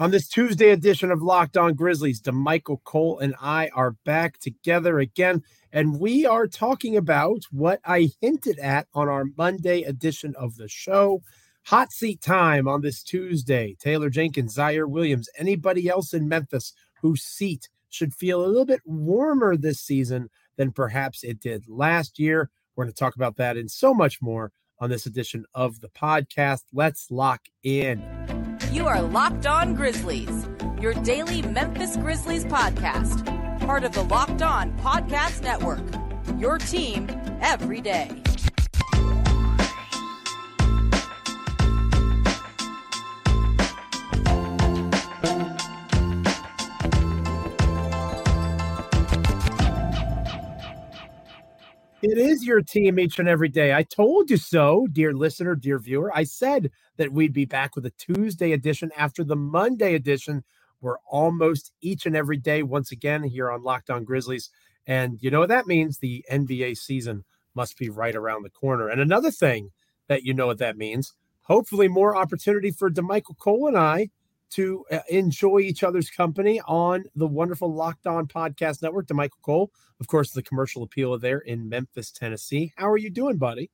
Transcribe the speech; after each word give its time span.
On 0.00 0.12
this 0.12 0.28
Tuesday 0.28 0.70
edition 0.70 1.10
of 1.10 1.22
Locked 1.22 1.56
On 1.56 1.74
Grizzlies, 1.74 2.20
Damichael 2.20 2.84
Cole 2.84 3.18
and 3.18 3.34
I 3.40 3.68
are 3.74 3.96
back 4.04 4.38
together 4.38 5.00
again, 5.00 5.42
and 5.72 5.98
we 5.98 6.24
are 6.24 6.46
talking 6.46 6.96
about 6.96 7.40
what 7.50 7.80
I 7.84 8.10
hinted 8.20 8.60
at 8.60 8.86
on 8.94 9.08
our 9.08 9.24
Monday 9.36 9.82
edition 9.82 10.36
of 10.36 10.54
the 10.54 10.68
show. 10.68 11.24
Hot 11.64 11.90
seat 11.90 12.20
time 12.20 12.68
on 12.68 12.80
this 12.80 13.02
Tuesday. 13.02 13.76
Taylor 13.80 14.08
Jenkins, 14.08 14.54
Ziaire 14.54 14.88
Williams, 14.88 15.28
anybody 15.36 15.88
else 15.88 16.14
in 16.14 16.28
Memphis 16.28 16.72
whose 17.02 17.24
seat 17.24 17.68
should 17.88 18.14
feel 18.14 18.44
a 18.44 18.46
little 18.46 18.66
bit 18.66 18.82
warmer 18.84 19.56
this 19.56 19.80
season 19.80 20.30
than 20.56 20.70
perhaps 20.70 21.24
it 21.24 21.40
did 21.40 21.64
last 21.66 22.20
year. 22.20 22.50
We're 22.76 22.84
going 22.84 22.94
to 22.94 22.98
talk 22.98 23.16
about 23.16 23.36
that 23.38 23.56
and 23.56 23.68
so 23.68 23.92
much 23.92 24.22
more 24.22 24.52
on 24.78 24.90
this 24.90 25.06
edition 25.06 25.44
of 25.54 25.80
the 25.80 25.88
podcast. 25.88 26.62
Let's 26.72 27.10
lock 27.10 27.46
in. 27.64 28.37
You 28.70 28.86
are 28.86 29.00
Locked 29.00 29.46
On 29.46 29.74
Grizzlies, 29.74 30.46
your 30.78 30.92
daily 30.92 31.40
Memphis 31.40 31.96
Grizzlies 31.96 32.44
podcast, 32.44 33.24
part 33.66 33.82
of 33.82 33.92
the 33.92 34.02
Locked 34.02 34.42
On 34.42 34.76
Podcast 34.78 35.42
Network. 35.42 35.80
Your 36.38 36.58
team 36.58 37.08
every 37.40 37.80
day. 37.80 38.10
It 52.00 52.16
is 52.16 52.44
your 52.44 52.62
team 52.62 53.00
each 53.00 53.18
and 53.18 53.28
every 53.28 53.48
day. 53.48 53.74
I 53.74 53.82
told 53.82 54.30
you 54.30 54.36
so, 54.36 54.86
dear 54.92 55.12
listener, 55.12 55.56
dear 55.56 55.80
viewer. 55.80 56.16
I 56.16 56.22
said 56.22 56.70
that 56.96 57.12
we'd 57.12 57.32
be 57.32 57.44
back 57.44 57.74
with 57.74 57.86
a 57.86 57.90
Tuesday 57.90 58.52
edition 58.52 58.92
after 58.96 59.24
the 59.24 59.34
Monday 59.34 59.96
edition. 59.96 60.44
We're 60.80 60.98
almost 61.10 61.72
each 61.80 62.06
and 62.06 62.14
every 62.14 62.36
day 62.36 62.62
once 62.62 62.92
again 62.92 63.24
here 63.24 63.50
on 63.50 63.64
Locked 63.64 63.90
On 63.90 64.04
Grizzlies. 64.04 64.48
And 64.86 65.18
you 65.20 65.32
know 65.32 65.40
what 65.40 65.48
that 65.48 65.66
means? 65.66 65.98
The 65.98 66.24
NBA 66.30 66.76
season 66.76 67.24
must 67.56 67.76
be 67.76 67.90
right 67.90 68.14
around 68.14 68.44
the 68.44 68.50
corner. 68.50 68.88
And 68.88 69.00
another 69.00 69.32
thing 69.32 69.72
that 70.06 70.22
you 70.22 70.32
know 70.34 70.46
what 70.46 70.58
that 70.58 70.76
means, 70.76 71.14
hopefully 71.42 71.88
more 71.88 72.16
opportunity 72.16 72.70
for 72.70 72.90
Damichael 72.90 73.36
Cole 73.38 73.66
and 73.66 73.76
I 73.76 74.10
to 74.50 74.84
uh, 74.90 74.98
enjoy 75.08 75.60
each 75.60 75.82
other's 75.82 76.10
company 76.10 76.60
on 76.66 77.04
the 77.16 77.26
wonderful 77.26 77.72
Locked 77.72 78.06
On 78.06 78.26
Podcast 78.26 78.82
Network. 78.82 79.06
Damichael 79.06 79.42
Cole, 79.42 79.72
of 80.00 80.06
course, 80.06 80.30
the 80.30 80.42
commercial 80.42 80.82
appeal 80.82 81.18
there 81.18 81.40
in 81.40 81.68
Memphis, 81.68 82.10
Tennessee. 82.10 82.72
How 82.76 82.90
are 82.90 82.96
you 82.98 83.10
doing, 83.10 83.36
buddy? 83.36 83.70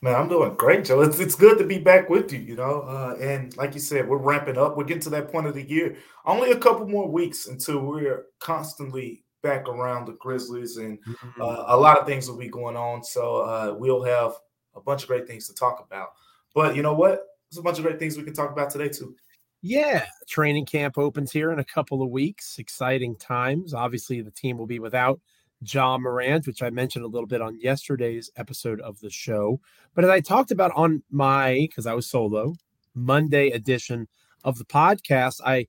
Man, 0.00 0.14
I'm 0.14 0.28
doing 0.28 0.54
great, 0.54 0.84
Joe. 0.84 1.00
It's, 1.02 1.18
it's 1.18 1.34
good 1.34 1.58
to 1.58 1.64
be 1.64 1.78
back 1.78 2.08
with 2.08 2.32
you, 2.32 2.38
you 2.38 2.54
know. 2.54 2.82
Uh, 2.82 3.16
and 3.20 3.56
like 3.56 3.74
you 3.74 3.80
said, 3.80 4.08
we're 4.08 4.16
ramping 4.16 4.56
up. 4.56 4.76
We're 4.76 4.84
getting 4.84 5.02
to 5.02 5.10
that 5.10 5.30
point 5.30 5.46
of 5.46 5.54
the 5.54 5.68
year. 5.68 5.96
Only 6.24 6.52
a 6.52 6.58
couple 6.58 6.88
more 6.88 7.08
weeks 7.08 7.46
until 7.46 7.80
we're 7.80 8.26
constantly 8.38 9.24
back 9.42 9.68
around 9.68 10.06
the 10.06 10.12
Grizzlies, 10.12 10.76
and 10.76 10.98
mm-hmm. 11.04 11.42
uh, 11.42 11.64
a 11.68 11.76
lot 11.76 11.98
of 11.98 12.06
things 12.06 12.28
will 12.28 12.38
be 12.38 12.48
going 12.48 12.76
on. 12.76 13.02
So 13.02 13.38
uh, 13.38 13.76
we'll 13.78 14.02
have 14.04 14.34
a 14.74 14.80
bunch 14.80 15.02
of 15.02 15.08
great 15.08 15.26
things 15.26 15.46
to 15.48 15.54
talk 15.54 15.84
about. 15.84 16.10
But 16.54 16.76
you 16.76 16.82
know 16.82 16.94
what? 16.94 17.24
There's 17.50 17.58
a 17.58 17.62
bunch 17.62 17.78
of 17.78 17.84
great 17.84 17.98
things 17.98 18.16
we 18.16 18.24
can 18.24 18.34
talk 18.34 18.50
about 18.50 18.70
today, 18.70 18.88
too. 18.88 19.14
Yeah, 19.62 20.06
training 20.28 20.66
camp 20.66 20.98
opens 20.98 21.32
here 21.32 21.50
in 21.50 21.58
a 21.58 21.64
couple 21.64 22.02
of 22.02 22.10
weeks. 22.10 22.58
Exciting 22.58 23.16
times. 23.16 23.74
Obviously, 23.74 24.20
the 24.20 24.30
team 24.30 24.58
will 24.58 24.66
be 24.66 24.78
without 24.78 25.20
Ja 25.60 25.98
Morant, 25.98 26.46
which 26.46 26.62
I 26.62 26.70
mentioned 26.70 27.04
a 27.04 27.08
little 27.08 27.26
bit 27.26 27.40
on 27.40 27.58
yesterday's 27.60 28.30
episode 28.36 28.80
of 28.80 29.00
the 29.00 29.10
show. 29.10 29.60
But 29.94 30.04
as 30.04 30.10
I 30.10 30.20
talked 30.20 30.50
about 30.50 30.72
on 30.76 31.02
my, 31.10 31.54
because 31.68 31.86
I 31.86 31.94
was 31.94 32.08
solo, 32.08 32.54
Monday 32.94 33.48
edition 33.50 34.08
of 34.44 34.58
the 34.58 34.64
podcast, 34.64 35.40
I 35.44 35.66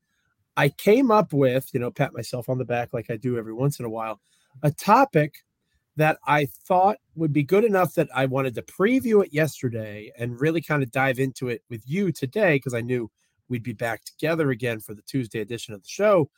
I 0.57 0.69
came 0.69 1.11
up 1.11 1.33
with, 1.33 1.69
you 1.73 1.79
know, 1.79 1.91
pat 1.91 2.13
myself 2.13 2.49
on 2.49 2.57
the 2.57 2.65
back 2.65 2.93
like 2.93 3.09
I 3.11 3.17
do 3.17 3.37
every 3.37 3.53
once 3.53 3.79
in 3.79 3.85
a 3.85 3.89
while, 3.89 4.21
a 4.63 4.71
topic 4.71 5.35
that 5.97 6.19
I 6.27 6.47
thought 6.67 6.97
would 7.15 7.33
be 7.33 7.43
good 7.43 7.63
enough 7.63 7.93
that 7.95 8.09
I 8.13 8.25
wanted 8.25 8.55
to 8.55 8.61
preview 8.63 9.23
it 9.23 9.33
yesterday 9.33 10.11
and 10.17 10.39
really 10.41 10.61
kind 10.61 10.83
of 10.83 10.91
dive 10.91 11.19
into 11.19 11.49
it 11.49 11.63
with 11.69 11.83
you 11.87 12.11
today 12.11 12.55
because 12.57 12.73
I 12.73 12.81
knew 12.81 13.09
we'd 13.49 13.63
be 13.63 13.73
back 13.73 14.03
together 14.03 14.51
again 14.51 14.79
for 14.79 14.93
the 14.93 15.01
Tuesday 15.03 15.39
edition 15.39 15.73
of 15.73 15.81
the 15.81 15.89
show. 15.89 16.29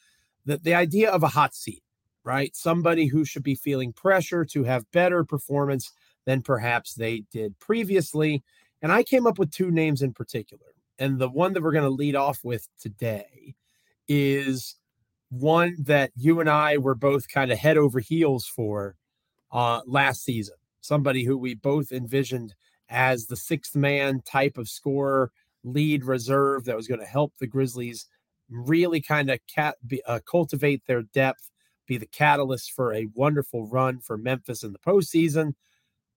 That 0.45 0.63
the 0.63 0.73
idea 0.73 1.11
of 1.11 1.23
a 1.23 1.27
hot 1.27 1.53
seat, 1.53 1.83
right? 2.23 2.55
Somebody 2.55 3.07
who 3.07 3.25
should 3.25 3.43
be 3.43 3.55
feeling 3.55 3.93
pressure 3.93 4.45
to 4.45 4.63
have 4.63 4.89
better 4.91 5.23
performance 5.23 5.91
than 6.25 6.41
perhaps 6.41 6.93
they 6.93 7.23
did 7.31 7.59
previously. 7.59 8.43
And 8.81 8.91
I 8.91 9.03
came 9.03 9.27
up 9.27 9.39
with 9.39 9.51
two 9.51 9.71
names 9.71 10.01
in 10.01 10.13
particular. 10.13 10.67
And 10.97 11.19
the 11.19 11.29
one 11.29 11.53
that 11.53 11.63
we're 11.63 11.71
going 11.71 11.85
to 11.85 11.89
lead 11.89 12.15
off 12.15 12.43
with 12.43 12.67
today 12.79 13.55
is 14.07 14.75
one 15.29 15.75
that 15.79 16.11
you 16.15 16.39
and 16.39 16.49
I 16.49 16.77
were 16.77 16.95
both 16.95 17.29
kind 17.29 17.51
of 17.51 17.57
head 17.57 17.77
over 17.77 17.99
heels 17.99 18.45
for 18.45 18.95
uh, 19.51 19.81
last 19.85 20.23
season. 20.23 20.55
Somebody 20.81 21.23
who 21.23 21.37
we 21.37 21.55
both 21.55 21.91
envisioned 21.91 22.53
as 22.89 23.27
the 23.27 23.35
sixth 23.35 23.75
man 23.75 24.21
type 24.25 24.57
of 24.57 24.67
scorer 24.67 25.31
lead 25.63 26.03
reserve 26.05 26.65
that 26.65 26.75
was 26.75 26.87
going 26.87 26.99
to 26.99 27.05
help 27.05 27.33
the 27.39 27.47
Grizzlies 27.47 28.05
really 28.49 29.01
kind 29.01 29.29
of 29.29 29.39
cat 29.53 29.75
be, 29.85 30.01
uh, 30.05 30.19
cultivate 30.29 30.85
their 30.85 31.03
depth, 31.03 31.51
be 31.87 31.97
the 31.97 32.05
catalyst 32.05 32.71
for 32.71 32.93
a 32.93 33.07
wonderful 33.13 33.67
run 33.67 33.99
for 33.99 34.17
Memphis 34.17 34.63
in 34.63 34.71
the 34.71 34.79
postseason. 34.79 35.53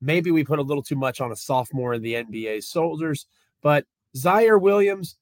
Maybe 0.01 0.31
we 0.31 0.45
put 0.45 0.59
a 0.59 0.63
little 0.63 0.83
too 0.83 0.97
much 0.97 1.21
on 1.21 1.33
a 1.33 1.37
sophomore 1.37 1.95
in 1.95 2.03
the 2.03 2.15
NBA 2.15 2.65
soldiers, 2.65 3.27
but 3.63 3.85
Ziaire 4.17 4.61
Williams, 4.61 5.17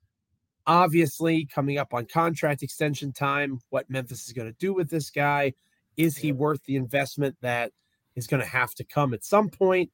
obviously 0.67 1.47
coming 1.47 1.79
up 1.79 1.93
on 1.93 2.07
contract 2.07 2.63
extension 2.63 3.13
time, 3.13 3.61
what 3.71 3.91
Memphis 3.91 4.27
is 4.27 4.33
going 4.33 4.49
to 4.49 4.59
do 4.59 4.73
with 4.73 4.89
this 4.89 5.11
guy. 5.11 5.53
Is 5.97 6.17
he 6.17 6.33
worth 6.33 6.65
the 6.65 6.77
investment 6.77 7.37
that 7.43 7.73
is 8.17 8.27
going 8.27 8.43
to 8.43 8.49
have 8.49 8.75
to 8.75 8.85
come 8.85 9.13
at 9.13 9.25
some 9.25 9.51
point? 9.51 9.91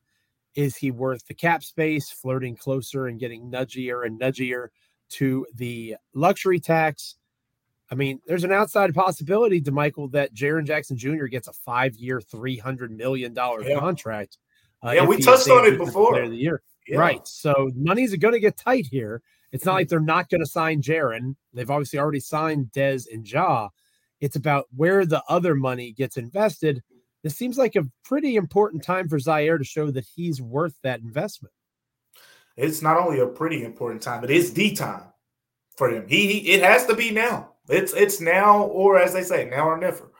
Is 0.56 0.76
he 0.76 0.90
worth 0.90 1.26
the 1.26 1.34
cap 1.34 1.62
space, 1.62 2.10
flirting 2.10 2.56
closer 2.56 3.06
and 3.06 3.20
getting 3.20 3.50
nudgier 3.50 4.06
and 4.06 4.18
nudgier 4.18 4.68
to 5.10 5.46
the 5.54 5.96
luxury 6.14 6.58
tax? 6.58 7.16
I 7.90 7.94
mean, 7.94 8.20
there's 8.26 8.42
an 8.42 8.52
outside 8.52 8.92
possibility, 8.94 9.60
Damichael, 9.60 10.10
that 10.12 10.34
Jaren 10.34 10.66
Jackson 10.66 10.96
Jr. 10.96 11.26
gets 11.26 11.46
a 11.46 11.52
five-year, 11.52 12.20
three 12.20 12.56
hundred 12.56 12.90
million 12.90 13.32
dollar 13.32 13.62
yeah. 13.62 13.78
contract. 13.78 14.38
Uh, 14.84 14.92
yeah, 14.92 15.04
we 15.04 15.18
touched 15.18 15.48
on 15.48 15.66
it 15.66 15.78
before. 15.78 16.20
Of 16.20 16.30
the 16.30 16.36
year. 16.36 16.62
Yeah. 16.88 16.98
Right. 16.98 17.26
So 17.26 17.70
money's 17.74 18.14
going 18.16 18.34
to 18.34 18.40
get 18.40 18.56
tight 18.56 18.86
here. 18.86 19.22
It's 19.52 19.64
not 19.64 19.74
like 19.74 19.88
they're 19.88 20.00
not 20.00 20.28
going 20.28 20.40
to 20.40 20.46
sign 20.46 20.82
Jaren. 20.82 21.36
They've 21.52 21.70
obviously 21.70 21.98
already 21.98 22.20
signed 22.20 22.70
Dez 22.72 23.06
and 23.12 23.28
Ja. 23.28 23.68
It's 24.20 24.36
about 24.36 24.66
where 24.74 25.04
the 25.04 25.22
other 25.28 25.54
money 25.54 25.92
gets 25.92 26.16
invested 26.16 26.82
this 27.26 27.36
seems 27.36 27.58
like 27.58 27.74
a 27.74 27.86
pretty 28.04 28.36
important 28.36 28.84
time 28.84 29.08
for 29.08 29.18
Ziaire 29.18 29.58
to 29.58 29.64
show 29.64 29.90
that 29.90 30.06
he's 30.14 30.40
worth 30.40 30.74
that 30.82 31.00
investment. 31.00 31.52
It's 32.56 32.82
not 32.82 32.96
only 32.96 33.20
a 33.20 33.26
pretty 33.26 33.64
important 33.64 34.00
time, 34.00 34.20
but 34.20 34.30
it 34.30 34.36
is 34.36 34.54
the 34.54 34.72
time 34.72 35.02
for 35.76 35.90
him. 35.90 36.06
He, 36.08 36.26
he 36.40 36.52
it 36.52 36.62
has 36.62 36.86
to 36.86 36.94
be 36.94 37.10
now. 37.10 37.52
It's 37.68 37.92
it's 37.92 38.20
now 38.20 38.62
or 38.62 38.98
as 38.98 39.12
they 39.12 39.22
say, 39.22 39.48
now 39.50 39.68
or 39.68 39.76
never. 39.76 40.12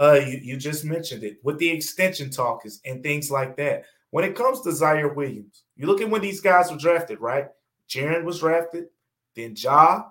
Uh, 0.00 0.20
you, 0.26 0.40
you 0.42 0.56
just 0.56 0.84
mentioned 0.84 1.22
it 1.22 1.36
with 1.44 1.58
the 1.58 1.68
extension 1.68 2.30
talkers 2.30 2.80
and 2.84 3.02
things 3.02 3.30
like 3.30 3.56
that. 3.58 3.84
When 4.10 4.24
it 4.24 4.34
comes 4.34 4.60
to 4.62 4.70
Ziaire 4.70 5.14
Williams, 5.14 5.64
you 5.76 5.86
look 5.86 6.00
at 6.00 6.10
when 6.10 6.22
these 6.22 6.40
guys 6.40 6.70
were 6.70 6.78
drafted, 6.78 7.20
right? 7.20 7.48
Jaren 7.88 8.24
was 8.24 8.40
drafted, 8.40 8.86
then 9.36 9.54
Ja, 9.56 10.04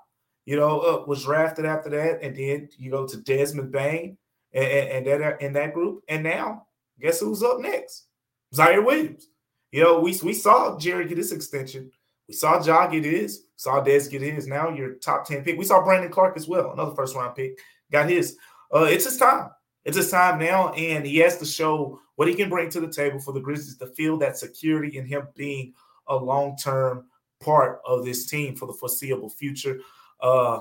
you 0.46 0.56
know, 0.56 0.80
uh, 0.80 1.04
was 1.08 1.24
drafted 1.24 1.66
after 1.66 1.90
that, 1.90 2.22
and 2.22 2.36
then 2.36 2.70
you 2.78 2.92
go 2.92 3.08
to 3.08 3.18
Desmond 3.18 3.72
Bane, 3.72 4.18
and, 4.54 5.08
and 5.08 5.22
that 5.22 5.42
in 5.42 5.54
that 5.54 5.74
group. 5.74 6.04
And 6.08 6.24
now, 6.24 6.68
guess 7.00 7.20
who's 7.20 7.44
up 7.44 7.60
next? 7.60 8.08
Ziaire 8.54 8.86
Williams. 8.86 9.28
You 9.72 9.84
know, 9.84 10.00
we 10.00 10.18
we 10.24 10.34
saw 10.34 10.78
Jerry 10.78 11.08
get 11.08 11.18
his 11.18 11.32
extension. 11.32 11.92
We 12.28 12.34
saw 12.34 12.64
Ja 12.64 12.88
get 12.88 13.04
his. 13.04 13.46
Saw 13.56 13.84
Dez 13.84 14.10
get 14.10 14.22
his. 14.22 14.48
Now 14.48 14.70
your 14.70 14.96
top 14.96 15.26
ten 15.26 15.44
pick. 15.44 15.58
We 15.58 15.66
saw 15.66 15.84
Brandon 15.84 16.12
Clarke 16.12 16.38
as 16.38 16.48
well, 16.48 16.72
another 16.72 16.96
first 16.96 17.16
round 17.16 17.36
pick, 17.36 17.58
got 17.92 18.10
his. 18.10 18.38
Uh, 18.74 18.84
it's 18.84 19.06
his 19.06 19.18
time. 19.18 19.50
It's 19.86 19.98
his 19.98 20.12
time 20.12 20.40
now, 20.40 20.70
and 20.74 21.06
he 21.06 21.18
has 21.18 21.38
to 21.40 21.46
show 21.46 22.00
what 22.16 22.28
he 22.28 22.36
can 22.36 22.50
bring 22.50 22.70
to 22.70 22.80
the 22.80 22.92
table 22.92 23.20
for 23.20 23.34
the 23.34 23.42
Grizzlies 23.42 23.78
to 23.78 23.88
feel 23.88 24.18
that 24.18 24.38
security 24.38 24.98
in 24.98 25.06
him 25.06 25.28
being 25.36 25.74
a 26.08 26.16
long 26.16 26.56
term 26.56 27.06
part 27.42 27.82
of 27.86 28.06
this 28.06 28.28
team 28.28 28.56
for 28.56 28.66
the 28.66 28.74
foreseeable 28.74 29.30
future. 29.30 29.80
Uh, 30.22 30.60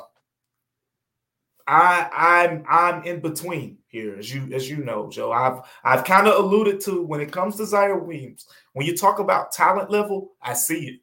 I 1.66 2.08
I'm 2.12 2.64
I'm 2.68 3.04
in 3.04 3.20
between 3.20 3.78
here, 3.88 4.16
as 4.16 4.32
you 4.32 4.52
as 4.52 4.68
you 4.68 4.78
know, 4.78 5.10
Joe. 5.10 5.32
I've 5.32 5.60
I've 5.84 6.04
kind 6.04 6.26
of 6.26 6.44
alluded 6.44 6.80
to 6.82 7.02
when 7.02 7.20
it 7.20 7.32
comes 7.32 7.56
to 7.56 7.62
Ziaire 7.62 8.00
Williams. 8.00 8.46
When 8.72 8.86
you 8.86 8.96
talk 8.96 9.18
about 9.18 9.52
talent 9.52 9.90
level, 9.90 10.32
I 10.42 10.54
see 10.54 10.86
it. 10.86 11.00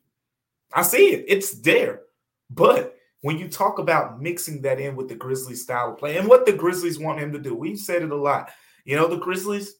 I 0.73 0.81
see 0.81 1.09
it. 1.09 1.25
It's 1.27 1.59
there. 1.59 2.01
But 2.49 2.95
when 3.21 3.37
you 3.37 3.47
talk 3.47 3.79
about 3.79 4.21
mixing 4.21 4.61
that 4.61 4.79
in 4.79 4.95
with 4.95 5.09
the 5.09 5.15
Grizzlies 5.15 5.63
style 5.63 5.91
of 5.91 5.97
play 5.97 6.17
and 6.17 6.27
what 6.27 6.45
the 6.45 6.53
Grizzlies 6.53 6.99
want 6.99 7.19
him 7.19 7.31
to 7.33 7.39
do, 7.39 7.53
we've 7.53 7.79
said 7.79 8.01
it 8.01 8.11
a 8.11 8.15
lot. 8.15 8.49
You 8.85 8.95
know, 8.95 9.07
the 9.07 9.17
Grizzlies, 9.17 9.75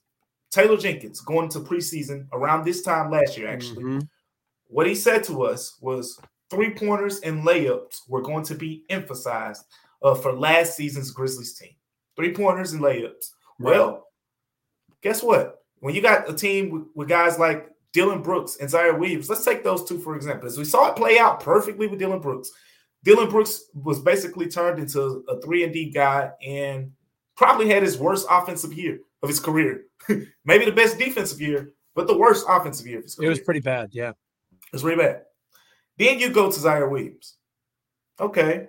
Taylor 0.51 0.77
Jenkins 0.77 1.21
going 1.21 1.49
to 1.49 1.59
preseason 1.59 2.27
around 2.33 2.65
this 2.65 2.81
time 2.81 3.11
last 3.11 3.37
year, 3.37 3.47
actually. 3.47 3.83
Mm-hmm. 3.83 3.99
What 4.67 4.87
he 4.87 4.95
said 4.95 5.23
to 5.25 5.43
us 5.43 5.77
was 5.81 6.19
three 6.49 6.71
pointers 6.71 7.19
and 7.21 7.43
layups 7.43 8.01
were 8.07 8.21
going 8.21 8.43
to 8.45 8.55
be 8.55 8.83
emphasized 8.89 9.63
uh, 10.01 10.15
for 10.15 10.33
last 10.33 10.75
season's 10.75 11.11
Grizzlies 11.11 11.57
team. 11.57 11.71
Three 12.15 12.33
pointers 12.33 12.73
and 12.73 12.81
layups. 12.81 13.31
Well, 13.59 14.07
guess 15.01 15.21
what? 15.21 15.63
When 15.79 15.95
you 15.95 16.01
got 16.01 16.29
a 16.29 16.33
team 16.33 16.69
with, 16.69 16.83
with 16.95 17.09
guys 17.09 17.39
like 17.39 17.69
Dillon 17.93 18.21
Brooks 18.21 18.57
and 18.59 18.69
Ziaire 18.69 18.97
Williams, 18.97 19.29
let's 19.29 19.45
take 19.45 19.63
those 19.63 19.83
two 19.83 19.99
for 19.99 20.15
example. 20.15 20.47
As 20.47 20.57
we 20.57 20.65
saw 20.65 20.89
it 20.89 20.95
play 20.95 21.19
out 21.19 21.39
perfectly 21.39 21.87
with 21.87 21.99
Dillon 21.99 22.19
Brooks. 22.19 22.51
Dillon 23.03 23.29
Brooks 23.29 23.63
was 23.73 23.99
basically 23.99 24.47
turned 24.47 24.79
into 24.79 25.23
a 25.29 25.39
three 25.41 25.63
and 25.63 25.73
D 25.73 25.89
guy 25.89 26.31
and 26.45 26.91
probably 27.37 27.69
had 27.69 27.83
his 27.83 27.97
worst 27.97 28.27
offensive 28.29 28.73
year 28.73 28.99
of 29.23 29.29
his 29.29 29.39
career. 29.39 29.85
Maybe 30.45 30.65
the 30.65 30.71
best 30.73 30.99
defensive 30.99 31.39
year, 31.39 31.71
but 31.95 32.07
the 32.07 32.17
worst 32.17 32.45
offensive 32.49 32.85
year 32.85 32.97
of 32.97 33.05
his 33.05 33.15
career. 33.15 33.27
It 33.27 33.29
was 33.29 33.39
pretty 33.39 33.61
bad, 33.61 33.89
yeah. 33.93 34.09
It 34.09 34.73
was 34.73 34.81
pretty 34.81 35.01
bad. 35.01 35.23
Then 35.97 36.19
you 36.19 36.29
go 36.29 36.51
to 36.51 36.59
Ziaire 36.59 36.89
Williams. 36.89 37.37
Okay. 38.19 38.67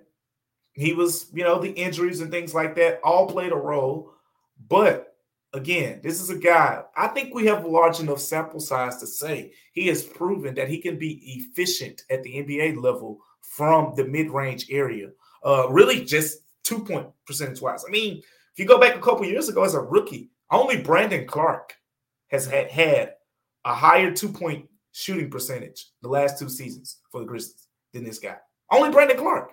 He 0.80 0.94
was, 0.94 1.26
you 1.34 1.44
know, 1.44 1.60
the 1.60 1.72
injuries 1.72 2.20
and 2.20 2.30
things 2.30 2.54
like 2.54 2.74
that 2.76 3.00
all 3.04 3.28
played 3.28 3.52
a 3.52 3.56
role. 3.56 4.12
But 4.68 5.14
again, 5.52 6.00
this 6.02 6.20
is 6.20 6.30
a 6.30 6.38
guy, 6.38 6.82
I 6.96 7.08
think 7.08 7.34
we 7.34 7.46
have 7.46 7.64
a 7.64 7.68
large 7.68 8.00
enough 8.00 8.20
sample 8.20 8.60
size 8.60 8.96
to 8.98 9.06
say 9.06 9.52
he 9.72 9.88
has 9.88 10.02
proven 10.02 10.54
that 10.54 10.68
he 10.68 10.78
can 10.78 10.98
be 10.98 11.20
efficient 11.36 12.04
at 12.10 12.22
the 12.22 12.34
NBA 12.34 12.82
level 12.82 13.18
from 13.42 13.94
the 13.96 14.04
mid 14.04 14.30
range 14.30 14.68
area. 14.70 15.10
Uh, 15.44 15.68
really, 15.68 16.04
just 16.04 16.38
two 16.62 16.84
point 16.84 17.08
percentage 17.26 17.60
wise. 17.60 17.84
I 17.86 17.90
mean, 17.90 18.18
if 18.18 18.58
you 18.58 18.64
go 18.64 18.80
back 18.80 18.96
a 18.96 19.00
couple 19.00 19.26
years 19.26 19.48
ago 19.48 19.64
as 19.64 19.74
a 19.74 19.80
rookie, 19.80 20.30
only 20.50 20.80
Brandon 20.80 21.26
Clarke 21.26 21.74
has 22.28 22.46
had, 22.46 22.70
had 22.70 23.14
a 23.64 23.74
higher 23.74 24.12
two 24.14 24.28
point 24.28 24.66
shooting 24.92 25.30
percentage 25.30 25.86
the 26.02 26.08
last 26.08 26.38
two 26.38 26.48
seasons 26.48 26.98
for 27.10 27.20
the 27.20 27.26
Grizzlies 27.26 27.66
than 27.92 28.04
this 28.04 28.18
guy. 28.18 28.36
Only 28.70 28.90
Brandon 28.90 29.18
Clarke. 29.18 29.52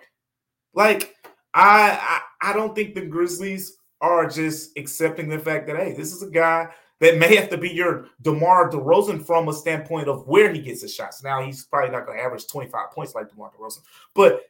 Like, 0.77 1.15
I, 1.55 2.21
I 2.41 2.51
I 2.51 2.53
don't 2.53 2.75
think 2.75 2.93
the 2.93 3.01
Grizzlies 3.01 3.77
are 3.99 4.29
just 4.29 4.77
accepting 4.77 5.27
the 5.27 5.39
fact 5.39 5.65
that 5.65 5.75
hey, 5.75 5.93
this 5.93 6.13
is 6.13 6.21
a 6.21 6.29
guy 6.29 6.69
that 6.99 7.17
may 7.17 7.35
have 7.35 7.49
to 7.49 7.57
be 7.57 7.69
your 7.69 8.09
DeMar 8.21 8.69
DeRozan 8.69 9.25
from 9.25 9.49
a 9.49 9.53
standpoint 9.53 10.07
of 10.07 10.27
where 10.27 10.53
he 10.53 10.61
gets 10.61 10.83
his 10.83 10.93
shots. 10.93 11.23
Now 11.23 11.41
he's 11.41 11.65
probably 11.65 11.89
not 11.89 12.05
going 12.05 12.19
to 12.19 12.23
average 12.23 12.47
25 12.47 12.91
points 12.91 13.15
like 13.15 13.27
DeMar 13.27 13.51
DeRozan, 13.59 13.81
but 14.13 14.43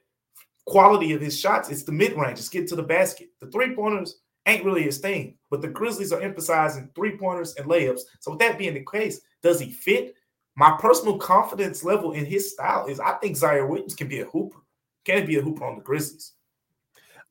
quality 0.65 1.13
of 1.13 1.21
his 1.21 1.39
shots, 1.39 1.69
it's 1.69 1.83
the 1.83 1.93
mid 1.93 2.11
range, 2.17 2.39
just 2.39 2.51
get 2.51 2.67
to 2.67 2.75
the 2.75 2.83
basket. 2.83 3.29
The 3.39 3.47
three 3.47 3.73
pointers 3.73 4.19
ain't 4.45 4.65
really 4.65 4.83
his 4.83 4.97
thing, 4.97 5.37
but 5.49 5.61
the 5.61 5.69
Grizzlies 5.69 6.11
are 6.11 6.21
emphasizing 6.21 6.89
three 6.93 7.15
pointers 7.15 7.55
and 7.55 7.69
layups. 7.69 8.01
So 8.19 8.31
with 8.31 8.39
that 8.41 8.57
being 8.57 8.73
the 8.73 8.85
case, 8.91 9.21
does 9.41 9.61
he 9.61 9.71
fit? 9.71 10.13
My 10.57 10.75
personal 10.77 11.17
confidence 11.19 11.85
level 11.85 12.11
in 12.11 12.25
his 12.25 12.51
style 12.51 12.87
is 12.87 12.99
I 12.99 13.13
think 13.13 13.37
Ziaire 13.37 13.69
Williams 13.69 13.95
can 13.95 14.09
be 14.09 14.19
a 14.19 14.25
hooper. 14.25 14.57
Can 15.07 15.21
he 15.21 15.25
be 15.25 15.37
a 15.37 15.41
hooper 15.41 15.63
on 15.63 15.77
the 15.77 15.81
Grizzlies? 15.81 16.33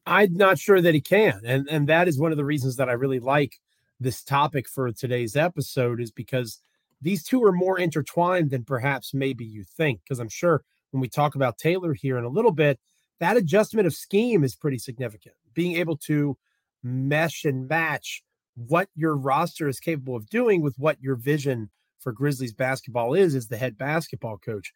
I'm 0.06 0.32
not 0.32 0.58
sure 0.58 0.80
that 0.80 0.94
he 0.94 1.00
can. 1.02 1.42
And 1.44 1.68
and 1.68 1.86
that 1.88 2.08
is 2.08 2.18
one 2.18 2.30
of 2.30 2.38
the 2.38 2.44
reasons 2.44 2.76
that 2.76 2.88
I 2.88 2.92
really 2.92 3.20
like 3.20 3.60
this 4.00 4.22
topic 4.22 4.66
for 4.66 4.90
today's 4.92 5.36
episode 5.36 6.00
is 6.00 6.10
because 6.10 6.60
these 7.02 7.22
two 7.22 7.44
are 7.44 7.52
more 7.52 7.78
intertwined 7.78 8.50
than 8.50 8.64
perhaps 8.64 9.12
maybe 9.12 9.44
you 9.44 9.62
think. 9.62 10.00
Because 10.02 10.20
I'm 10.20 10.30
sure 10.30 10.64
when 10.90 11.02
we 11.02 11.08
talk 11.08 11.34
about 11.34 11.58
Taylor 11.58 11.92
here 11.92 12.16
in 12.16 12.24
a 12.24 12.30
little 12.30 12.50
bit, 12.50 12.80
that 13.20 13.36
adjustment 13.36 13.86
of 13.86 13.92
scheme 13.92 14.42
is 14.42 14.56
pretty 14.56 14.78
significant. 14.78 15.34
Being 15.52 15.76
able 15.76 15.98
to 15.98 16.38
mesh 16.82 17.44
and 17.44 17.68
match 17.68 18.22
what 18.54 18.88
your 18.94 19.14
roster 19.14 19.68
is 19.68 19.80
capable 19.80 20.16
of 20.16 20.30
doing 20.30 20.62
with 20.62 20.78
what 20.78 21.02
your 21.02 21.16
vision 21.16 21.68
for 21.98 22.10
Grizzlies 22.10 22.54
basketball 22.54 23.12
is, 23.12 23.34
as 23.34 23.48
the 23.48 23.58
head 23.58 23.76
basketball 23.76 24.38
coach. 24.38 24.72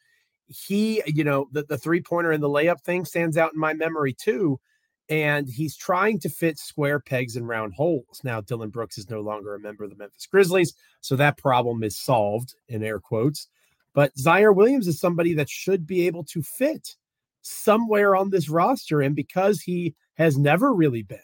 He, 0.50 1.02
you 1.06 1.24
know, 1.24 1.48
the, 1.52 1.64
the 1.64 1.78
three 1.78 2.02
pointer 2.02 2.32
and 2.32 2.42
the 2.42 2.48
layup 2.48 2.80
thing 2.80 3.04
stands 3.04 3.36
out 3.36 3.52
in 3.54 3.60
my 3.60 3.72
memory 3.72 4.12
too. 4.12 4.58
And 5.08 5.48
he's 5.48 5.76
trying 5.76 6.20
to 6.20 6.28
fit 6.28 6.58
square 6.58 7.00
pegs 7.00 7.36
in 7.36 7.44
round 7.44 7.74
holes. 7.74 8.20
Now, 8.22 8.40
Dillon 8.40 8.70
Brooks 8.70 8.96
is 8.96 9.10
no 9.10 9.20
longer 9.20 9.54
a 9.54 9.60
member 9.60 9.82
of 9.82 9.90
the 9.90 9.96
Memphis 9.96 10.26
Grizzlies. 10.26 10.72
So 11.00 11.16
that 11.16 11.36
problem 11.36 11.82
is 11.82 11.98
solved 11.98 12.54
in 12.68 12.84
air 12.84 13.00
quotes. 13.00 13.48
But 13.92 14.14
Ziaire 14.14 14.54
Williams 14.54 14.86
is 14.86 15.00
somebody 15.00 15.34
that 15.34 15.48
should 15.48 15.86
be 15.86 16.06
able 16.06 16.24
to 16.24 16.42
fit 16.42 16.94
somewhere 17.42 18.14
on 18.14 18.30
this 18.30 18.48
roster. 18.48 19.00
And 19.00 19.16
because 19.16 19.60
he 19.60 19.94
has 20.14 20.38
never 20.38 20.72
really 20.72 21.02
been 21.02 21.18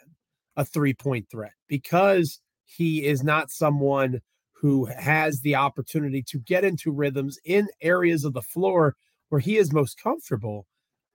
a 0.57 0.65
three 0.65 0.95
point 0.95 1.29
threat, 1.31 1.53
because 1.69 2.41
he 2.65 3.05
is 3.05 3.23
not 3.23 3.51
someone 3.51 4.21
who 4.53 4.87
has 4.87 5.41
the 5.41 5.55
opportunity 5.55 6.23
to 6.23 6.39
get 6.41 6.65
into 6.65 6.91
rhythms 6.91 7.39
in 7.45 7.69
areas 7.83 8.25
of 8.25 8.33
the 8.33 8.43
floor 8.43 8.97
where 9.29 9.41
he 9.41 9.57
is 9.57 9.73
most 9.73 10.01
comfortable, 10.01 10.67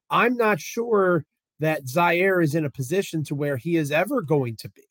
I'm 0.09 0.35
not 0.35 0.59
sure 0.59 1.25
that 1.59 1.85
Ziaire 1.85 2.43
is 2.43 2.55
in 2.55 2.65
a 2.65 2.71
position 2.71 3.23
to 3.25 3.35
where 3.35 3.57
he 3.57 3.77
is 3.77 3.91
ever 3.91 4.21
going 4.21 4.55
to 4.57 4.69
be 4.69 4.83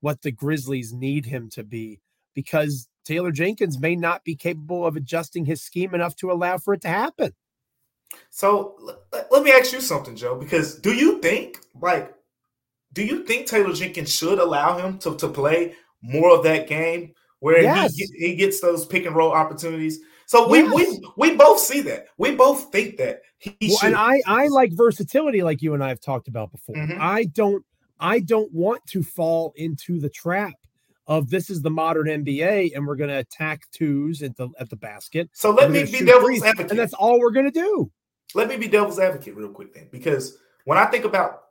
what 0.00 0.22
the 0.22 0.30
Grizzlies 0.30 0.92
need 0.92 1.26
him 1.26 1.48
to 1.50 1.64
be 1.64 2.00
because 2.34 2.88
Taylor 3.04 3.32
Jenkins 3.32 3.78
may 3.78 3.96
not 3.96 4.22
be 4.24 4.36
capable 4.36 4.86
of 4.86 4.96
adjusting 4.96 5.44
his 5.44 5.62
scheme 5.62 5.94
enough 5.94 6.14
to 6.16 6.30
allow 6.30 6.58
for 6.58 6.74
it 6.74 6.82
to 6.82 6.88
happen. 6.88 7.32
So 8.30 8.76
let 9.30 9.42
me 9.42 9.50
ask 9.50 9.72
you 9.72 9.80
something, 9.80 10.14
Joe, 10.14 10.36
because 10.36 10.76
do 10.76 10.92
you 10.92 11.20
think, 11.20 11.58
like, 11.80 12.14
do 12.92 13.04
you 13.04 13.24
think 13.24 13.46
Taylor 13.46 13.72
Jenkins 13.72 14.14
should 14.14 14.38
allow 14.38 14.78
him 14.78 14.98
to, 14.98 15.16
to 15.16 15.28
play 15.28 15.74
more 16.02 16.34
of 16.34 16.44
that 16.44 16.68
game 16.68 17.12
where 17.40 17.62
yes. 17.62 17.94
he, 17.94 18.06
he 18.16 18.34
gets 18.34 18.60
those 18.60 18.86
pick 18.86 19.06
and 19.06 19.14
roll 19.14 19.32
opportunities. 19.32 20.00
So 20.26 20.48
we 20.48 20.62
yes. 20.62 20.74
we 20.74 21.30
we 21.30 21.36
both 21.36 21.60
see 21.60 21.80
that. 21.82 22.08
We 22.18 22.34
both 22.34 22.70
think 22.72 22.96
that 22.98 23.22
he 23.38 23.56
well, 23.68 23.78
And 23.84 23.96
I 23.96 24.20
I 24.26 24.48
like 24.48 24.72
versatility, 24.72 25.42
like 25.42 25.62
you 25.62 25.74
and 25.74 25.82
I 25.82 25.88
have 25.88 26.00
talked 26.00 26.28
about 26.28 26.50
before. 26.50 26.74
Mm-hmm. 26.74 26.98
I 27.00 27.24
don't 27.24 27.64
I 28.00 28.20
don't 28.20 28.52
want 28.52 28.84
to 28.88 29.02
fall 29.02 29.52
into 29.56 30.00
the 30.00 30.10
trap 30.10 30.54
of 31.06 31.30
this 31.30 31.48
is 31.48 31.62
the 31.62 31.70
modern 31.70 32.06
NBA 32.24 32.74
and 32.74 32.84
we're 32.84 32.96
going 32.96 33.10
to 33.10 33.18
attack 33.18 33.62
twos 33.70 34.22
at 34.22 34.36
the 34.36 34.48
at 34.58 34.68
the 34.68 34.76
basket. 34.76 35.30
So 35.32 35.52
let 35.52 35.70
me 35.70 35.84
be 35.84 36.04
devil's 36.04 36.42
advocate, 36.42 36.72
and 36.72 36.78
that's 36.78 36.94
all 36.94 37.20
we're 37.20 37.30
going 37.30 37.46
to 37.46 37.52
do. 37.52 37.90
Let 38.34 38.48
me 38.48 38.56
be 38.56 38.66
devil's 38.66 38.98
advocate 38.98 39.36
real 39.36 39.50
quick 39.50 39.72
then, 39.72 39.86
because 39.92 40.38
when 40.64 40.76
I 40.76 40.86
think 40.86 41.04
about 41.04 41.42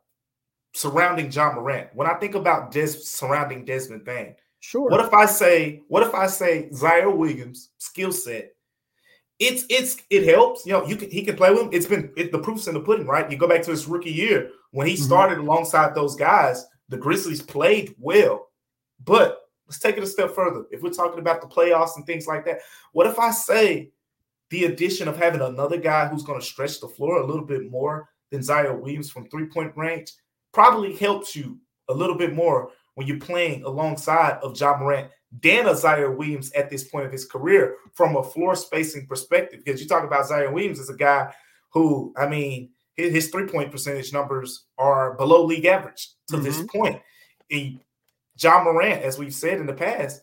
surrounding 0.73 1.31
Ja 1.31 1.53
Morant, 1.53 1.87
when 1.93 2.07
I 2.07 2.15
think 2.15 2.35
about 2.35 2.71
Des 2.71 2.87
surrounding 2.87 3.63
Desmond 3.63 4.03
Bane, 4.03 4.35
Sure. 4.65 4.89
What 4.89 5.05
if 5.05 5.13
I 5.13 5.27
say, 5.27 5.83
what 5.89 6.01
if 6.01 6.15
I 6.15 6.25
say 6.25 6.69
Ziaire 6.73 7.15
Williams 7.15 7.69
skill 7.77 8.11
set? 8.11 8.54
It's 9.39 9.65
it's 9.69 9.97
it 10.09 10.25
helps. 10.25 10.65
You 10.65 10.73
know, 10.73 10.85
you 10.85 10.95
can 10.95 11.09
he 11.09 11.23
can 11.23 11.35
play 11.35 11.49
with 11.51 11.61
him. 11.61 11.69
It's 11.73 11.85
been 11.85 12.11
it, 12.15 12.31
the 12.31 12.39
proof's 12.39 12.67
in 12.67 12.73
the 12.73 12.79
pudding, 12.79 13.05
right? 13.05 13.29
You 13.29 13.37
go 13.37 13.47
back 13.47 13.63
to 13.63 13.71
his 13.71 13.85
rookie 13.87 14.11
year 14.11 14.51
when 14.71 14.87
he 14.87 14.93
mm-hmm. 14.93 15.03
started 15.03 15.39
alongside 15.39 15.93
those 15.93 16.15
guys. 16.15 16.65
The 16.89 16.97
Grizzlies 16.97 17.41
played 17.41 17.95
well, 17.99 18.49
but 19.03 19.41
let's 19.67 19.79
take 19.79 19.97
it 19.97 20.03
a 20.03 20.07
step 20.07 20.33
further. 20.33 20.65
If 20.71 20.81
we're 20.81 20.91
talking 20.91 21.19
about 21.19 21.41
the 21.41 21.47
playoffs 21.47 21.97
and 21.97 22.05
things 22.05 22.27
like 22.27 22.45
that, 22.45 22.59
what 22.93 23.07
if 23.07 23.19
I 23.19 23.31
say 23.31 23.91
the 24.51 24.65
addition 24.65 25.07
of 25.07 25.17
having 25.17 25.41
another 25.41 25.77
guy 25.77 26.07
who's 26.07 26.23
going 26.23 26.39
to 26.39 26.45
stretch 26.45 26.79
the 26.79 26.87
floor 26.87 27.17
a 27.17 27.25
little 27.25 27.45
bit 27.45 27.69
more 27.69 28.07
than 28.31 28.41
Ziaire 28.41 28.79
Williams 28.79 29.09
from 29.09 29.27
three 29.27 29.47
point 29.47 29.75
range 29.75 30.13
probably 30.53 30.95
helps 30.95 31.35
you 31.35 31.59
a 31.89 31.93
little 31.93 32.17
bit 32.17 32.33
more 32.33 32.71
when 32.95 33.07
you're 33.07 33.19
playing 33.19 33.63
alongside 33.63 34.39
of 34.41 34.59
Ja 34.59 34.77
Morant 34.77 35.09
than 35.41 35.67
a 35.67 35.71
Ziaire 35.71 36.15
Williams 36.15 36.51
at 36.53 36.69
this 36.69 36.85
point 36.85 37.05
of 37.05 37.11
his 37.11 37.25
career 37.25 37.75
from 37.93 38.15
a 38.15 38.23
floor 38.23 38.55
spacing 38.55 39.05
perspective. 39.05 39.61
Because 39.63 39.81
you 39.81 39.87
talk 39.87 40.03
about 40.03 40.25
Ziaire 40.25 40.51
Williams 40.51 40.79
as 40.79 40.89
a 40.89 40.95
guy 40.95 41.33
who, 41.71 42.13
I 42.17 42.27
mean, 42.27 42.71
his, 42.95 43.13
his 43.13 43.29
three 43.29 43.47
point 43.47 43.71
percentage 43.71 44.13
numbers 44.13 44.65
are 44.77 45.15
below 45.15 45.43
league 45.45 45.65
average 45.65 46.09
to 46.29 46.35
mm-hmm. 46.35 46.45
this 46.45 46.63
point. 46.63 47.01
And 47.51 47.79
Ja 48.37 48.63
Morant, 48.63 49.03
as 49.03 49.17
we've 49.17 49.33
said 49.33 49.59
in 49.59 49.65
the 49.65 49.73
past, 49.73 50.21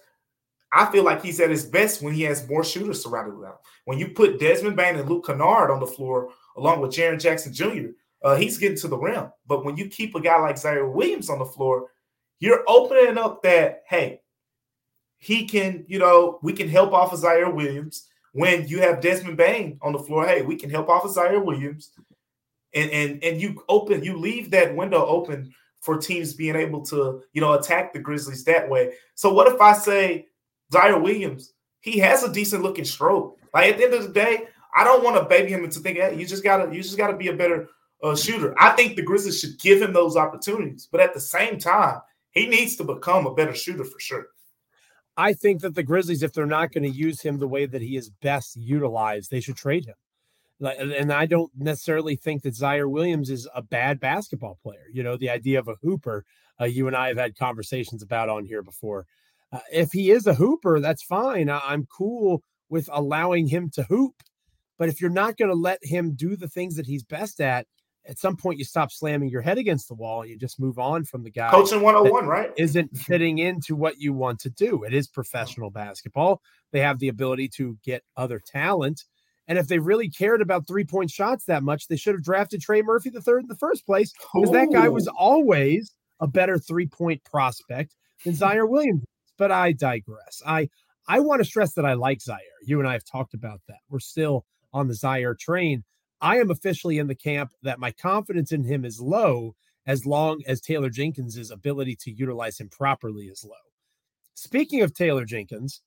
I 0.73 0.91
feel 0.91 1.05
like 1.05 1.23
he's 1.23 1.41
at 1.41 1.51
his 1.51 1.67
best 1.67 2.01
when 2.01 2.15
he 2.15 2.23
has 2.23 2.49
more 2.49 2.65
shooters 2.65 3.03
surrounded 3.03 3.35
around. 3.35 3.57
When 3.85 3.99
you 3.99 4.09
put 4.09 4.41
Desmond 4.41 4.77
Bane 4.77 4.97
and 4.97 5.09
Luke 5.09 5.27
Kennard 5.27 5.71
on 5.71 5.81
the 5.81 5.87
floor, 5.87 6.31
along 6.57 6.81
with 6.81 6.93
Jaren 6.93 7.21
Jackson 7.21 7.53
Jr., 7.53 7.89
uh, 8.25 8.37
he's 8.37 8.57
getting 8.57 8.79
to 8.79 8.89
the 8.89 8.97
rim. 8.97 9.31
But 9.47 9.65
when 9.65 9.77
you 9.77 9.89
keep 9.89 10.15
a 10.15 10.21
guy 10.21 10.39
like 10.41 10.57
Ziaire 10.57 10.91
Williams 10.91 11.29
on 11.29 11.39
the 11.39 11.45
floor, 11.45 11.89
you're 12.43 12.65
opening 12.67 13.19
up 13.19 13.41
that, 13.45 13.85
hey, 13.87 14.21
he 15.19 15.47
can, 15.47 15.85
you 15.87 16.01
know, 16.01 16.41
we 16.43 16.53
can 16.53 16.69
help 16.69 16.93
off 16.93 17.13
of 17.13 17.21
Ziaire 17.21 17.55
Williams. 17.55 18.09
When 18.33 18.67
you 18.67 18.81
have 18.81 19.01
Desmond 19.01 19.37
Bane 19.37 19.79
on 19.81 19.93
the 19.93 20.01
floor, 20.01 20.27
hey, 20.27 20.43
we 20.43 20.57
can 20.57 20.69
help 20.69 20.89
off 20.89 21.05
of 21.05 21.13
Ziaire 21.13 21.45
Williams. 21.45 21.93
And 22.75 22.91
and 22.91 23.23
and 23.23 23.41
you 23.41 23.63
open, 23.69 24.03
you 24.03 24.19
leave 24.19 24.51
that 24.51 24.75
window 24.75 25.07
open 25.07 25.55
for 25.83 25.99
teams 25.99 26.35
being 26.35 26.57
able 26.57 26.81
to, 26.87 27.23
you 27.33 27.41
know, 27.41 27.53
attack 27.53 27.93
the 27.93 28.01
Grizzlies 28.01 28.43
that 28.45 28.69
way. 28.69 28.95
So 29.15 29.33
what 29.33 29.47
if 29.47 29.61
I 29.61 29.73
say 29.75 30.27
Ziaire 30.73 31.01
Williams, 31.01 31.53
he 31.79 32.01
has 32.01 32.25
a 32.25 32.33
decent 32.33 32.65
looking 32.65 32.85
stroke. 32.85 33.39
Like 33.55 33.71
at 33.71 33.79
the 33.79 33.85
end 33.85 33.95
of 33.95 34.03
the 34.03 34.13
day, 34.13 34.49
I 34.75 34.83
don't 34.83 35.05
want 35.05 35.17
to 35.17 35.29
baby 35.29 35.53
him 35.53 35.63
into 35.63 35.79
thinking, 35.79 36.03
hey, 36.03 36.17
you 36.19 36.27
just 36.27 36.43
gotta, 36.43 36.75
you 36.75 36.83
just 36.83 36.97
gotta 36.97 37.17
be 37.17 37.29
a 37.29 37.37
better 37.37 37.69
uh, 38.03 38.17
shooter. 38.17 38.53
I 38.59 38.71
think 38.71 38.97
the 38.97 39.03
Grizzlies 39.03 39.39
should 39.39 39.61
give 39.61 39.81
him 39.81 39.93
those 39.93 40.17
opportunities, 40.17 40.89
but 40.91 41.01
at 41.01 41.15
the 41.15 41.21
same 41.21 41.57
time, 41.57 42.01
he 42.33 42.49
needs 42.49 42.77
to 42.77 42.85
become 42.85 43.27
a 43.27 43.35
better 43.35 43.55
shooter 43.55 43.85
for 43.85 44.01
sure. 44.01 44.27
I 45.17 45.35
think 45.35 45.61
that 45.61 45.75
the 45.75 45.83
Grizzlies, 45.83 46.23
if 46.23 46.33
they're 46.33 46.47
not 46.47 46.73
going 46.73 46.85
to 46.85 46.91
use 46.91 47.21
him 47.21 47.39
the 47.39 47.49
way 47.49 47.67
that 47.67 47.83
he 47.83 47.97
is 47.97 48.11
best 48.23 48.57
utilized, 48.57 49.31
they 49.31 49.41
should 49.41 49.57
trade 49.57 49.87
him 49.87 49.95
And 50.61 51.13
I 51.13 51.27
don't 51.27 51.51
necessarily 51.57 52.17
think 52.17 52.43
that 52.43 52.55
Ziaire 52.55 52.91
Williams 52.91 53.31
is 53.31 53.49
a 53.55 53.63
bad 53.63 54.01
basketball 54.01 54.59
player. 54.63 54.87
You 54.93 55.03
know, 55.03 55.17
the 55.17 55.31
idea 55.31 55.59
of 55.59 55.69
a 55.69 55.77
hooper, 55.83 56.25
uh, 56.61 56.65
you 56.65 56.87
and 56.87 56.97
I 56.97 57.09
have 57.09 57.19
had 57.19 57.37
conversations 57.37 58.03
about 58.03 58.29
on 58.29 58.45
here 58.45 58.63
before. 58.63 59.07
Uh, 59.53 59.59
if 59.71 59.93
he 59.93 60.11
is 60.11 60.27
a 60.27 60.35
hooper, 60.35 60.81
that's 60.81 61.03
fine. 61.03 61.51
I- 61.51 61.61
I'm 61.65 61.87
cool 61.87 62.43
with 62.69 62.89
allowing 62.93 63.49
him 63.49 63.71
to 63.75 63.83
hoop. 63.85 64.23
But 64.79 64.89
if 64.89 65.01
you're 65.01 65.11
not 65.11 65.37
going 65.37 65.51
to 65.51 65.55
let 65.55 65.79
him 65.83 66.15
do 66.15 66.37
the 66.37 66.49
things 66.49 66.77
that 66.77 66.87
he's 66.87 67.05
best 67.05 67.41
at, 67.41 67.67
at 68.07 68.19
some 68.19 68.37
point 68.37 68.59
you 68.59 68.65
stop 68.65 68.91
slamming 68.91 69.29
your 69.29 69.43
head 69.43 69.59
against 69.59 69.89
the 69.89 69.95
wall. 69.95 70.27
You 70.27 70.37
just 70.37 70.61
move 70.61 70.79
on 70.79 71.05
from 71.05 71.23
the 71.23 71.31
guy. 71.31 71.51
Coaching 71.51 71.83
101, 71.83 72.27
right? 72.27 72.51
Isn't 72.57 72.97
fitting 72.97 73.39
into 73.39 73.77
what 73.77 73.99
you 73.99 74.13
want 74.13 74.41
to 74.41 74.51
do. 74.51 74.85
It 74.85 74.93
is 74.93 75.07
professional 75.07 75.69
oh. 75.69 75.71
basketball. 75.71 76.41
They 76.73 76.81
have 76.81 76.99
the 76.99 77.09
ability 77.09 77.49
to 77.57 77.79
get 77.85 78.03
other 78.17 78.41
talent. 78.45 79.05
And 79.49 79.59
if 79.59 79.69
they 79.69 79.79
really 79.79 80.09
cared 80.09 80.41
about 80.41 80.67
three 80.67 80.85
point 80.85 81.11
shots 81.11 81.45
that 81.47 81.63
much, 81.63 81.89
they 81.89 81.97
should 81.97 82.15
have 82.15 82.25
drafted 82.25 82.61
Trey 82.61 82.83
Murphy 82.83 83.11
the 83.11 83.21
third 83.21 83.43
in 83.43 83.49
the 83.49 83.57
first 83.57 83.87
place 83.87 84.13
because 84.13 84.51
that 84.53 84.73
guy 84.73 84.89
was 84.89 85.09
always 85.09 85.93
a 86.21 86.27
better 86.27 86.59
three 86.59 86.87
point 86.87 87.23
prospect 87.25 87.95
than 88.25 88.35
Ziaire 88.35 88.69
Williams. 88.69 89.05
But 89.39 89.51
I 89.51 89.73
digress. 89.73 90.43
I 90.47 90.69
I 91.09 91.21
want 91.21 91.41
to 91.41 91.45
stress 91.45 91.75
that 91.75 91.85
I 91.85 91.95
like 91.95 92.19
Ziaire. 92.19 92.39
You 92.65 92.79
and 92.79 92.89
I 92.89 92.93
have 92.93 93.05
talked 93.05 93.35
about 93.35 93.61
that. 93.69 93.79
We're 93.91 94.01
still 94.01 94.45
on 94.73 94.89
the 94.89 94.95
Ziaire 94.95 95.39
train. 95.39 95.85
I 96.23 96.39
am 96.39 96.51
officially 96.51 96.99
in 96.99 97.09
the 97.09 97.17
camp 97.17 97.51
that 97.63 97.81
my 97.81 97.91
confidence 97.91 98.53
in 98.53 98.63
him 98.63 98.85
is 98.85 99.01
low 99.01 99.57
as 99.87 100.07
long 100.07 100.41
as 100.47 100.61
Taylor 100.61 100.89
Jenkins' 100.89 101.51
ability 101.51 101.97
to 102.03 102.13
utilize 102.13 102.61
him 102.61 102.69
properly 102.69 103.25
is 103.25 103.45
low. 103.45 103.57
Speaking 104.35 104.83
of 104.83 104.95
Taylor 104.95 105.25
Jenkins, 105.25 105.83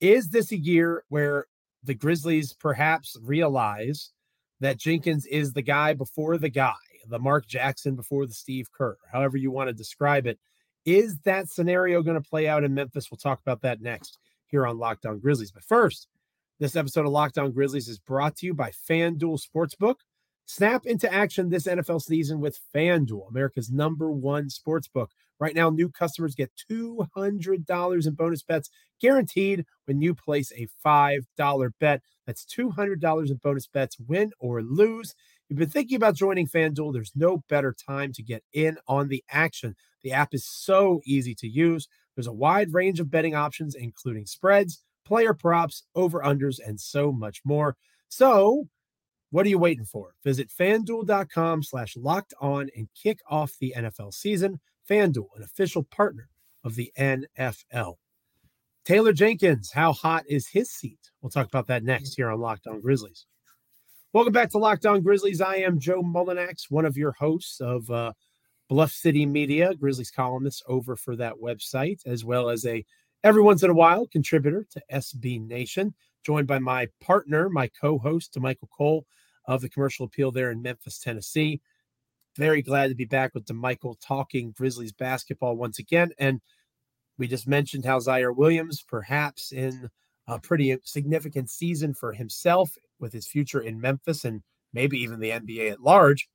is 0.00 0.28
this 0.28 0.50
a 0.50 0.58
year 0.58 1.04
where 1.08 1.46
the 1.84 1.94
Grizzlies 1.94 2.52
perhaps 2.52 3.16
realize 3.22 4.10
that 4.58 4.78
Jenkins 4.78 5.24
is 5.26 5.52
the 5.52 5.62
guy 5.62 5.94
before 5.94 6.36
the 6.36 6.48
guy, 6.48 6.74
the 7.08 7.20
Mark 7.20 7.46
Jackson 7.46 7.94
before 7.94 8.26
the 8.26 8.34
Steve 8.34 8.66
Kerr, 8.72 8.96
however 9.12 9.36
you 9.36 9.52
want 9.52 9.68
to 9.68 9.72
describe 9.72 10.26
it? 10.26 10.40
Is 10.84 11.18
that 11.20 11.48
scenario 11.48 12.02
going 12.02 12.20
to 12.20 12.28
play 12.28 12.48
out 12.48 12.64
in 12.64 12.74
Memphis? 12.74 13.08
We'll 13.10 13.18
talk 13.18 13.40
about 13.40 13.62
that 13.62 13.80
next 13.80 14.18
here 14.48 14.66
on 14.66 14.78
Locked 14.78 15.06
On 15.06 15.20
Grizzlies. 15.20 15.52
But 15.52 15.64
first, 15.64 16.08
this 16.58 16.76
episode 16.76 17.04
of 17.04 17.12
Locked 17.12 17.36
On 17.36 17.52
Grizzlies 17.52 17.88
is 17.88 17.98
brought 17.98 18.36
to 18.36 18.46
you 18.46 18.54
by 18.54 18.70
FanDuel 18.70 19.38
Sportsbook. 19.38 19.96
Snap 20.46 20.86
into 20.86 21.12
action 21.12 21.50
this 21.50 21.66
NFL 21.66 22.00
season 22.00 22.40
with 22.40 22.60
FanDuel, 22.74 23.28
America's 23.28 23.70
number 23.70 24.10
one 24.10 24.48
sportsbook. 24.48 25.08
Right 25.38 25.54
now, 25.54 25.68
new 25.68 25.90
customers 25.90 26.34
get 26.34 26.52
$200 26.70 28.06
in 28.06 28.14
bonus 28.14 28.42
bets 28.42 28.70
guaranteed 29.00 29.66
when 29.84 30.00
you 30.00 30.14
place 30.14 30.50
a 30.52 30.68
$5 30.86 31.70
bet. 31.78 32.00
That's 32.26 32.46
$200 32.46 33.30
in 33.30 33.36
bonus 33.42 33.66
bets, 33.66 33.98
win 33.98 34.30
or 34.38 34.62
lose. 34.62 35.14
You've 35.48 35.58
been 35.58 35.68
thinking 35.68 35.96
about 35.96 36.14
joining 36.14 36.46
FanDuel. 36.46 36.94
There's 36.94 37.12
no 37.14 37.42
better 37.50 37.74
time 37.86 38.12
to 38.14 38.22
get 38.22 38.42
in 38.54 38.78
on 38.88 39.08
the 39.08 39.22
action. 39.30 39.76
The 40.02 40.12
app 40.12 40.32
is 40.32 40.46
so 40.48 41.02
easy 41.04 41.34
to 41.34 41.48
use. 41.48 41.86
There's 42.14 42.26
a 42.26 42.32
wide 42.32 42.72
range 42.72 42.98
of 42.98 43.10
betting 43.10 43.34
options, 43.34 43.74
including 43.74 44.24
spreads 44.24 44.82
player 45.06 45.32
props, 45.32 45.84
over 45.94 46.20
unders, 46.20 46.58
and 46.64 46.80
so 46.80 47.12
much 47.12 47.40
more. 47.44 47.76
So, 48.08 48.68
what 49.30 49.46
are 49.46 49.48
you 49.48 49.58
waiting 49.58 49.84
for? 49.84 50.14
Visit 50.24 50.48
fanduel.com 50.50 51.62
slash 51.62 51.96
locked 51.96 52.34
on 52.40 52.68
and 52.76 52.88
kick 53.00 53.20
off 53.28 53.52
the 53.60 53.74
NFL 53.76 54.12
season. 54.12 54.60
FanDuel, 54.88 55.28
an 55.36 55.42
official 55.42 55.82
partner 55.84 56.28
of 56.64 56.74
the 56.74 56.92
NFL. 56.98 57.94
Taylor 58.84 59.12
Jenkins, 59.12 59.72
how 59.72 59.92
hot 59.92 60.24
is 60.28 60.46
his 60.48 60.70
seat? 60.70 61.10
We'll 61.20 61.30
talk 61.30 61.46
about 61.46 61.66
that 61.66 61.82
next 61.82 62.14
here 62.14 62.30
on 62.30 62.40
Locked 62.40 62.68
On 62.68 62.80
Grizzlies. 62.80 63.26
Welcome 64.12 64.32
back 64.32 64.50
to 64.50 64.58
Locked 64.58 64.86
On 64.86 65.02
Grizzlies. 65.02 65.40
I 65.40 65.56
am 65.56 65.80
Joe 65.80 66.02
Mullinax, 66.02 66.70
one 66.70 66.84
of 66.84 66.96
your 66.96 67.12
hosts 67.12 67.60
of 67.60 67.90
uh, 67.90 68.12
Bluff 68.68 68.92
City 68.92 69.26
Media, 69.26 69.74
Grizzlies 69.74 70.12
columnist 70.12 70.62
over 70.68 70.96
for 70.96 71.16
that 71.16 71.34
website, 71.42 71.98
as 72.06 72.24
well 72.24 72.48
as 72.48 72.64
a 72.64 72.84
every 73.24 73.42
once 73.42 73.62
in 73.62 73.70
a 73.70 73.74
while 73.74 74.06
contributor 74.06 74.66
to 74.70 74.82
SB 74.92 75.46
Nation, 75.46 75.94
joined 76.24 76.46
by 76.46 76.58
my 76.58 76.88
partner, 77.00 77.48
my 77.48 77.68
co-host, 77.80 78.38
Michael 78.38 78.68
Cole 78.76 79.06
of 79.46 79.60
the 79.60 79.68
Commercial 79.68 80.06
Appeal 80.06 80.32
there 80.32 80.50
in 80.50 80.62
Memphis, 80.62 80.98
Tennessee. 80.98 81.60
Very 82.36 82.62
glad 82.62 82.88
to 82.88 82.94
be 82.94 83.04
back 83.04 83.34
with 83.34 83.50
Michael 83.50 83.96
talking 84.00 84.52
Grizzlies 84.52 84.92
basketball 84.92 85.56
once 85.56 85.78
again. 85.78 86.10
And 86.18 86.40
we 87.18 87.26
just 87.26 87.46
mentioned 87.46 87.84
how 87.84 87.98
Ziaire 87.98 88.34
Williams, 88.34 88.84
perhaps 88.86 89.52
in 89.52 89.88
a 90.26 90.38
pretty 90.38 90.76
significant 90.84 91.48
season 91.48 91.94
for 91.94 92.12
himself 92.12 92.76
with 92.98 93.12
his 93.12 93.26
future 93.26 93.60
in 93.60 93.80
Memphis 93.80 94.24
and 94.24 94.42
maybe 94.72 94.98
even 94.98 95.20
the 95.20 95.30
NBA 95.30 95.70
at 95.70 95.80
large. 95.80 96.28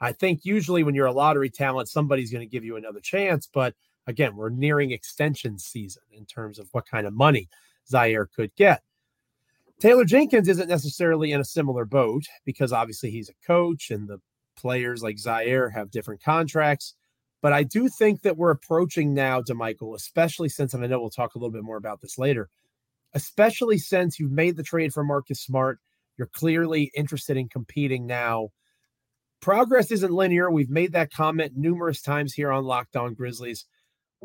I 0.00 0.12
think 0.12 0.44
usually 0.44 0.84
when 0.84 0.94
you're 0.94 1.06
a 1.06 1.12
lottery 1.12 1.50
talent, 1.50 1.88
somebody's 1.88 2.30
going 2.30 2.46
to 2.46 2.50
give 2.50 2.64
you 2.64 2.76
another 2.76 3.00
chance. 3.00 3.48
But 3.52 3.74
again, 4.08 4.34
we're 4.34 4.48
nearing 4.48 4.90
extension 4.90 5.58
season 5.58 6.02
in 6.10 6.24
terms 6.24 6.58
of 6.58 6.68
what 6.72 6.88
kind 6.88 7.06
of 7.06 7.12
money 7.12 7.48
Ziaire 7.88 8.26
could 8.34 8.52
get. 8.56 8.82
Taylor 9.78 10.04
Jenkins 10.04 10.48
isn't 10.48 10.68
necessarily 10.68 11.30
in 11.30 11.40
a 11.40 11.44
similar 11.44 11.84
boat 11.84 12.24
because 12.44 12.72
obviously 12.72 13.10
he's 13.10 13.28
a 13.28 13.46
coach 13.46 13.90
and 13.90 14.08
the 14.08 14.18
players 14.56 15.02
like 15.02 15.16
Ziaire 15.16 15.72
have 15.72 15.92
different 15.92 16.22
contracts. 16.22 16.94
But 17.40 17.52
I 17.52 17.62
do 17.62 17.88
think 17.88 18.22
that 18.22 18.36
we're 18.36 18.50
approaching 18.50 19.14
now 19.14 19.40
Damichael, 19.40 19.94
especially 19.94 20.48
since, 20.48 20.74
and 20.74 20.82
I 20.82 20.88
know 20.88 20.98
we'll 20.98 21.10
talk 21.10 21.36
a 21.36 21.38
little 21.38 21.52
bit 21.52 21.62
more 21.62 21.76
about 21.76 22.00
this 22.00 22.18
later, 22.18 22.48
especially 23.14 23.78
since 23.78 24.18
you've 24.18 24.32
made 24.32 24.56
the 24.56 24.64
trade 24.64 24.92
for 24.92 25.04
Marcus 25.04 25.40
Smart. 25.40 25.78
You're 26.16 26.30
clearly 26.32 26.90
interested 26.96 27.36
in 27.36 27.48
competing 27.48 28.06
now. 28.06 28.48
Progress 29.40 29.92
isn't 29.92 30.12
linear. 30.12 30.50
We've 30.50 30.70
made 30.70 30.92
that 30.94 31.12
comment 31.12 31.52
numerous 31.54 32.02
times 32.02 32.34
here 32.34 32.50
on 32.50 32.64
Locked 32.64 32.96
On 32.96 33.14
Grizzlies. 33.14 33.66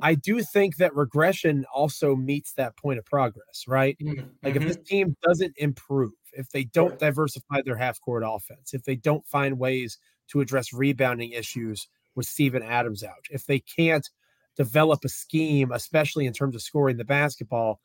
I 0.02 0.16
do 0.16 0.42
think 0.42 0.78
that 0.78 0.96
regression 0.96 1.66
also 1.74 2.16
meets 2.16 2.54
that 2.54 2.76
point 2.78 3.00
of 3.00 3.06
progress, 3.06 3.66
right? 3.68 3.98
Mm-hmm. 4.02 4.28
Like 4.42 4.56
if 4.56 4.64
this 4.64 4.78
mm-hmm. 4.78 4.84
team 4.84 5.18
doesn't 5.22 5.54
improve, 5.58 6.14
if 6.34 6.50
they 6.50 6.64
don't 6.64 6.98
diversify 6.98 7.62
their 7.64 7.78
half 7.78 8.02
court 8.02 8.24
offense, 8.26 8.74
if 8.74 8.84
they 8.84 8.96
don't 8.96 9.26
find 9.28 9.60
ways 9.60 10.00
to 10.30 10.42
address 10.42 10.74
rebounding 10.74 11.32
issues 11.32 11.88
with 12.16 12.26
Steven 12.26 12.64
Adams 12.64 13.04
out, 13.04 13.26
if 13.30 13.46
they 13.46 13.60
can't 13.60 14.10
develop 14.56 15.04
a 15.06 15.10
scheme, 15.10 15.72
especially 15.72 16.26
in 16.26 16.34
terms 16.34 16.56
of 16.56 16.62
scoring 16.62 16.98
the 16.98 17.06
basketball, 17.06 17.80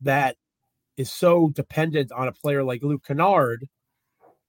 that 0.00 0.36
is 0.96 1.12
so 1.12 1.50
dependent 1.50 2.12
on 2.12 2.28
a 2.28 2.32
player 2.32 2.62
like 2.62 2.82
Luke 2.82 3.04
Kennard 3.06 3.68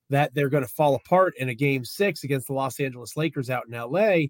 that 0.10 0.34
they're 0.34 0.50
going 0.50 0.64
to 0.64 0.70
fall 0.70 0.96
apart 0.96 1.34
in 1.38 1.50
a 1.50 1.56
game 1.56 1.84
six 1.84 2.24
against 2.24 2.48
the 2.48 2.54
Los 2.54 2.80
Angeles 2.80 3.18
Lakers 3.18 3.50
out 3.50 3.66
in 3.68 3.78
LA 3.78 4.28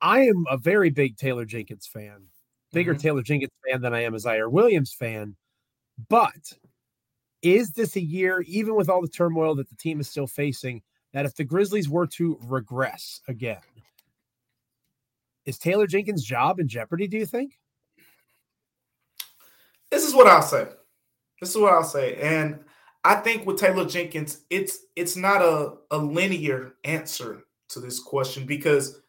I 0.00 0.20
am 0.20 0.46
a 0.50 0.56
very 0.56 0.90
big 0.90 1.16
Taylor 1.16 1.44
Jenkins 1.44 1.86
fan, 1.86 2.22
bigger 2.72 2.92
mm-hmm. 2.94 3.00
Taylor 3.00 3.22
Jenkins 3.22 3.52
fan 3.68 3.80
than 3.80 3.94
I 3.94 4.02
am 4.04 4.14
a 4.14 4.18
Ziaire 4.18 4.50
Williams 4.50 4.92
fan. 4.92 5.36
But 6.08 6.52
is 7.42 7.72
this 7.72 7.96
a 7.96 8.00
year, 8.00 8.42
even 8.42 8.74
with 8.74 8.88
all 8.88 9.02
the 9.02 9.08
turmoil 9.08 9.54
that 9.56 9.68
the 9.68 9.76
team 9.76 10.00
is 10.00 10.08
still 10.08 10.26
facing, 10.26 10.82
that 11.12 11.26
if 11.26 11.34
the 11.34 11.44
Grizzlies 11.44 11.88
were 11.88 12.06
to 12.06 12.38
regress 12.42 13.20
again, 13.28 13.58
is 15.44 15.58
Taylor 15.58 15.86
Jenkins' 15.86 16.24
job 16.24 16.60
in 16.60 16.68
jeopardy, 16.68 17.08
do 17.08 17.16
you 17.16 17.26
think? 17.26 17.58
This 19.90 20.06
is 20.06 20.14
what 20.14 20.26
I'll 20.26 20.42
say. 20.42 20.68
This 21.40 21.50
is 21.50 21.56
what 21.56 21.72
I'll 21.72 21.82
say. 21.82 22.16
And 22.16 22.60
I 23.04 23.16
think 23.16 23.46
with 23.46 23.58
Taylor 23.58 23.86
Jenkins, 23.86 24.42
it's 24.50 24.80
it's 24.94 25.16
not 25.16 25.42
a, 25.42 25.74
a 25.90 25.98
linear 25.98 26.74
answer 26.84 27.44
to 27.70 27.80
this 27.80 27.98
question 27.98 28.46
because 28.46 29.00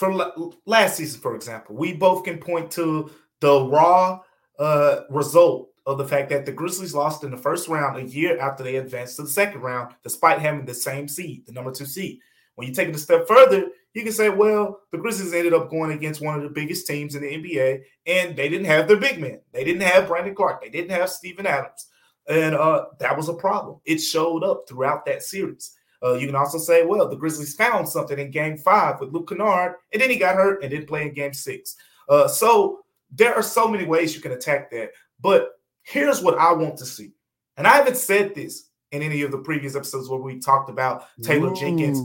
from 0.00 0.18
last 0.64 0.96
season, 0.96 1.20
for 1.20 1.36
example, 1.36 1.76
we 1.76 1.92
both 1.92 2.24
can 2.24 2.38
point 2.38 2.70
to 2.70 3.10
the 3.40 3.66
raw 3.66 4.18
uh, 4.58 5.00
result 5.10 5.68
of 5.84 5.98
the 5.98 6.08
fact 6.08 6.30
that 6.30 6.46
the 6.46 6.52
Grizzlies 6.52 6.94
lost 6.94 7.22
in 7.22 7.30
the 7.30 7.36
first 7.36 7.68
round 7.68 7.98
a 7.98 8.02
year 8.02 8.40
after 8.40 8.64
they 8.64 8.76
advanced 8.76 9.16
to 9.16 9.22
the 9.24 9.28
second 9.28 9.60
round, 9.60 9.94
despite 10.02 10.38
having 10.38 10.64
the 10.64 10.72
same 10.72 11.06
seed, 11.06 11.44
the 11.44 11.52
number 11.52 11.70
two 11.70 11.84
seed. 11.84 12.18
When 12.54 12.66
you 12.66 12.72
take 12.72 12.88
it 12.88 12.96
a 12.96 12.98
step 12.98 13.28
further, 13.28 13.66
you 13.92 14.02
can 14.02 14.12
say, 14.12 14.30
well, 14.30 14.80
the 14.90 14.96
Grizzlies 14.96 15.34
ended 15.34 15.52
up 15.52 15.68
going 15.68 15.92
against 15.92 16.22
one 16.22 16.34
of 16.34 16.44
the 16.44 16.48
biggest 16.48 16.86
teams 16.86 17.14
in 17.14 17.20
the 17.20 17.28
NBA, 17.28 17.82
and 18.06 18.34
they 18.34 18.48
didn't 18.48 18.68
have 18.68 18.88
their 18.88 18.96
big 18.96 19.20
men. 19.20 19.40
They 19.52 19.64
didn't 19.64 19.82
have 19.82 20.08
Brandon 20.08 20.34
Clarke. 20.34 20.62
They 20.62 20.70
didn't 20.70 20.92
have 20.92 21.10
Steven 21.10 21.44
Adams. 21.44 21.88
And 22.26 22.54
uh, 22.54 22.86
that 23.00 23.18
was 23.18 23.28
a 23.28 23.34
problem. 23.34 23.80
It 23.84 23.98
showed 23.98 24.44
up 24.44 24.62
throughout 24.66 25.04
that 25.04 25.22
series. 25.22 25.76
Uh, 26.02 26.14
you 26.14 26.26
can 26.26 26.36
also 26.36 26.58
say, 26.58 26.84
well, 26.84 27.08
the 27.08 27.16
Grizzlies 27.16 27.54
found 27.54 27.88
something 27.88 28.18
in 28.18 28.30
game 28.30 28.56
five 28.56 28.98
with 29.00 29.12
Luke 29.12 29.28
Kennard, 29.28 29.74
and 29.92 30.00
then 30.00 30.10
he 30.10 30.16
got 30.16 30.34
hurt 30.34 30.62
and 30.62 30.70
didn't 30.70 30.88
play 30.88 31.02
in 31.02 31.12
game 31.12 31.34
six. 31.34 31.76
Uh, 32.08 32.26
so 32.26 32.80
there 33.10 33.34
are 33.34 33.42
so 33.42 33.68
many 33.68 33.84
ways 33.84 34.14
you 34.14 34.20
can 34.20 34.32
attack 34.32 34.70
that. 34.70 34.90
But 35.20 35.60
here's 35.82 36.22
what 36.22 36.38
I 36.38 36.52
want 36.52 36.76
to 36.78 36.86
see. 36.86 37.12
And 37.56 37.66
I 37.66 37.76
haven't 37.76 37.96
said 37.96 38.34
this 38.34 38.68
in 38.92 39.02
any 39.02 39.22
of 39.22 39.30
the 39.30 39.38
previous 39.38 39.76
episodes 39.76 40.08
where 40.08 40.20
we 40.20 40.40
talked 40.40 40.70
about 40.70 41.04
Taylor 41.22 41.50
Ooh. 41.50 41.56
Jenkins 41.56 41.98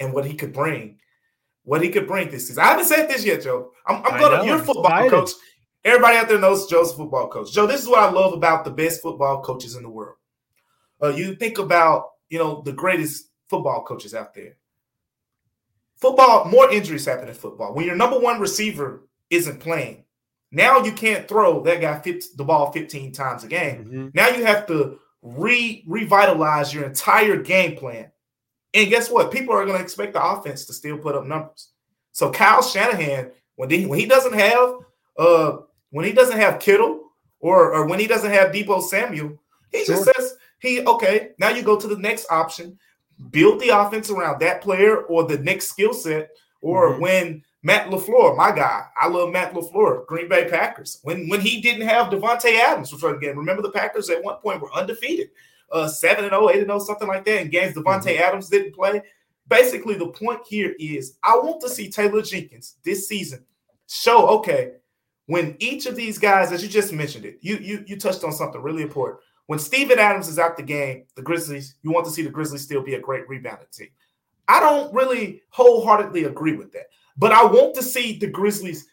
and 0.00 0.12
what 0.12 0.26
he 0.26 0.34
could 0.34 0.52
bring. 0.52 0.98
What 1.64 1.82
he 1.82 1.90
could 1.90 2.06
bring 2.06 2.30
this 2.30 2.48
season. 2.48 2.62
I 2.62 2.68
haven't 2.68 2.86
said 2.86 3.08
this 3.08 3.24
yet, 3.24 3.42
Joe. 3.42 3.70
I'm, 3.86 4.04
I'm 4.04 4.20
going 4.20 4.40
to, 4.40 4.46
you're 4.46 4.56
a 4.56 4.64
football 4.64 4.86
excited. 4.86 5.10
coach. 5.10 5.30
Everybody 5.84 6.16
out 6.16 6.28
there 6.28 6.38
knows 6.38 6.66
Joe's 6.66 6.92
a 6.92 6.96
football 6.96 7.28
coach. 7.28 7.52
Joe, 7.52 7.66
this 7.66 7.80
is 7.80 7.88
what 7.88 8.00
I 8.00 8.10
love 8.10 8.32
about 8.34 8.64
the 8.64 8.70
best 8.70 9.00
football 9.00 9.42
coaches 9.42 9.76
in 9.76 9.82
the 9.82 9.88
world. 9.88 10.16
Uh, 11.02 11.08
you 11.08 11.34
think 11.36 11.58
about 11.58 12.10
you 12.32 12.38
know 12.38 12.62
the 12.64 12.72
greatest 12.72 13.28
football 13.50 13.84
coaches 13.84 14.14
out 14.14 14.32
there. 14.32 14.56
Football, 15.96 16.46
more 16.46 16.72
injuries 16.72 17.04
happen 17.04 17.28
in 17.28 17.34
football. 17.34 17.74
When 17.74 17.84
your 17.84 17.94
number 17.94 18.18
one 18.18 18.40
receiver 18.40 19.06
isn't 19.28 19.60
playing, 19.60 20.04
now 20.50 20.82
you 20.82 20.92
can't 20.92 21.28
throw 21.28 21.62
that 21.62 21.82
guy 21.82 22.00
the 22.00 22.44
ball 22.44 22.72
15 22.72 23.12
times 23.12 23.44
a 23.44 23.48
game. 23.48 23.84
Mm-hmm. 23.84 24.08
Now 24.14 24.28
you 24.28 24.46
have 24.46 24.66
to 24.68 24.98
re 25.20 25.84
revitalize 25.86 26.72
your 26.72 26.84
entire 26.84 27.36
game 27.36 27.76
plan. 27.76 28.10
And 28.72 28.88
guess 28.88 29.10
what? 29.10 29.30
People 29.30 29.54
are 29.54 29.66
going 29.66 29.76
to 29.76 29.84
expect 29.84 30.14
the 30.14 30.24
offense 30.24 30.64
to 30.64 30.72
still 30.72 30.96
put 30.96 31.14
up 31.14 31.26
numbers. 31.26 31.68
So 32.12 32.30
Kyle 32.30 32.62
Shanahan, 32.62 33.30
when 33.56 33.68
he, 33.68 33.84
when 33.84 33.98
he 33.98 34.06
doesn't 34.06 34.34
have 34.34 34.76
uh 35.18 35.58
when 35.90 36.06
he 36.06 36.12
doesn't 36.12 36.38
have 36.38 36.60
Kittle 36.60 37.10
or 37.40 37.74
or 37.74 37.86
when 37.86 38.00
he 38.00 38.06
doesn't 38.06 38.32
have 38.32 38.52
Deebo 38.52 38.82
Samuel, 38.82 39.38
he 39.70 39.84
sure. 39.84 39.96
just 39.96 40.16
says 40.16 40.36
he 40.62 40.80
okay. 40.86 41.30
Now 41.38 41.50
you 41.50 41.62
go 41.62 41.78
to 41.78 41.88
the 41.88 41.98
next 41.98 42.26
option, 42.30 42.78
build 43.30 43.60
the 43.60 43.70
offense 43.70 44.10
around 44.10 44.40
that 44.40 44.62
player 44.62 45.02
or 45.02 45.24
the 45.26 45.38
next 45.38 45.66
skill 45.66 45.92
set. 45.92 46.30
Or 46.60 46.92
mm-hmm. 46.92 47.02
when 47.02 47.44
Matt 47.64 47.88
LaFleur, 47.88 48.36
my 48.36 48.52
guy, 48.52 48.84
I 49.00 49.08
love 49.08 49.32
Matt 49.32 49.52
LaFleur, 49.54 50.06
Green 50.06 50.28
Bay 50.28 50.48
Packers. 50.48 51.00
When 51.02 51.28
when 51.28 51.40
he 51.40 51.60
didn't 51.60 51.88
have 51.88 52.12
Davante 52.12 52.56
Adams 52.60 52.90
for 52.90 53.12
the 53.12 53.18
game, 53.18 53.36
remember 53.36 53.60
the 53.60 53.72
Packers 53.72 54.08
at 54.08 54.22
one 54.22 54.36
point 54.36 54.62
were 54.62 54.72
undefeated, 54.72 55.30
uh, 55.72 55.88
seven 55.88 56.24
and 56.24 56.32
0, 56.32 56.48
8 56.48 56.58
and 56.58 56.66
0, 56.68 56.78
something 56.78 57.08
like 57.08 57.24
that. 57.24 57.42
In 57.42 57.50
games 57.50 57.74
Davante 57.74 58.04
mm-hmm. 58.04 58.22
Adams 58.22 58.48
didn't 58.48 58.74
play. 58.74 59.02
Basically, 59.48 59.94
the 59.94 60.06
point 60.06 60.40
here 60.46 60.76
is 60.78 61.18
I 61.24 61.34
want 61.36 61.60
to 61.62 61.68
see 61.68 61.90
Taylor 61.90 62.22
Jenkins 62.22 62.76
this 62.84 63.08
season 63.08 63.44
show 63.88 64.28
okay 64.38 64.74
when 65.26 65.56
each 65.58 65.86
of 65.86 65.96
these 65.96 66.18
guys, 66.18 66.52
as 66.52 66.62
you 66.62 66.68
just 66.68 66.92
mentioned 66.92 67.24
it, 67.24 67.38
you 67.40 67.56
you 67.56 67.84
you 67.86 67.98
touched 67.98 68.22
on 68.22 68.32
something 68.32 68.62
really 68.62 68.82
important. 68.82 69.18
When 69.52 69.58
Steven 69.58 69.98
Adams 69.98 70.28
is 70.28 70.38
out 70.38 70.56
the 70.56 70.62
game, 70.62 71.04
the 71.14 71.20
Grizzlies, 71.20 71.74
you 71.82 71.92
want 71.92 72.06
to 72.06 72.10
see 72.10 72.22
the 72.22 72.30
Grizzlies 72.30 72.62
still 72.62 72.82
be 72.82 72.94
a 72.94 72.98
great 72.98 73.28
rebounding 73.28 73.66
team. 73.70 73.90
I 74.48 74.60
don't 74.60 74.94
really 74.94 75.42
wholeheartedly 75.50 76.24
agree 76.24 76.56
with 76.56 76.72
that, 76.72 76.86
but 77.18 77.32
I 77.32 77.44
want 77.44 77.74
to 77.74 77.82
see 77.82 78.16
the 78.18 78.28
Grizzlies 78.28 78.86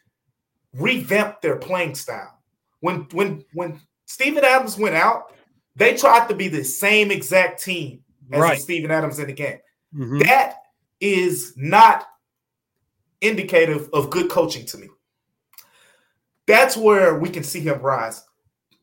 revamp 0.73 1.39
their 1.39 1.55
playing 1.55 1.95
style. 1.95 2.41
When 2.81 3.07
when 3.13 3.45
when 3.53 3.79
Steven 4.05 4.43
Adams 4.43 4.77
went 4.77 4.95
out, 4.95 5.33
they 5.77 5.95
tried 5.95 6.27
to 6.27 6.35
be 6.35 6.49
the 6.49 6.65
same 6.65 7.09
exact 7.09 7.63
team 7.63 8.03
as 8.29 8.41
right. 8.41 8.59
Steven 8.59 8.91
Adams 8.91 9.17
in 9.17 9.27
the 9.27 9.33
game. 9.33 9.59
Mm-hmm. 9.95 10.19
That 10.23 10.55
is 10.99 11.53
not 11.55 12.05
indicative 13.21 13.89
of 13.93 14.09
good 14.09 14.29
coaching 14.29 14.65
to 14.65 14.77
me. 14.77 14.89
That's 16.47 16.75
where 16.75 17.17
we 17.17 17.29
can 17.29 17.43
see 17.45 17.61
him 17.61 17.79
rise. 17.79 18.25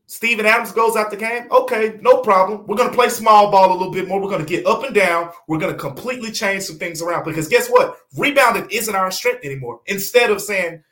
Steven 0.07 0.47
Adams 0.47 0.71
goes 0.71 0.97
out 0.97 1.11
the 1.11 1.17
game. 1.17 1.49
Okay, 1.51 1.99
no 2.01 2.21
problem. 2.23 2.65
We're 2.67 2.77
going 2.77 2.91
to 2.91 2.95
play 2.95 3.09
small 3.09 3.51
ball 3.51 3.73
a 3.73 3.77
little 3.77 3.93
bit 3.93 4.07
more. 4.07 4.21
We're 4.21 4.31
going 4.31 4.45
to 4.45 4.49
get 4.49 4.65
up 4.65 4.85
and 4.85 4.95
down. 4.95 5.31
We're 5.49 5.59
going 5.59 5.73
to 5.73 5.79
completely 5.79 6.31
change 6.31 6.63
some 6.63 6.79
things 6.79 7.03
around 7.03 7.25
because 7.25 7.49
guess 7.49 7.69
what? 7.69 7.99
Rebounding 8.17 8.69
isn't 8.71 8.95
our 8.95 9.11
strength 9.11 9.45
anymore. 9.45 9.81
Instead 9.87 10.31
of 10.31 10.41
saying, 10.41 10.83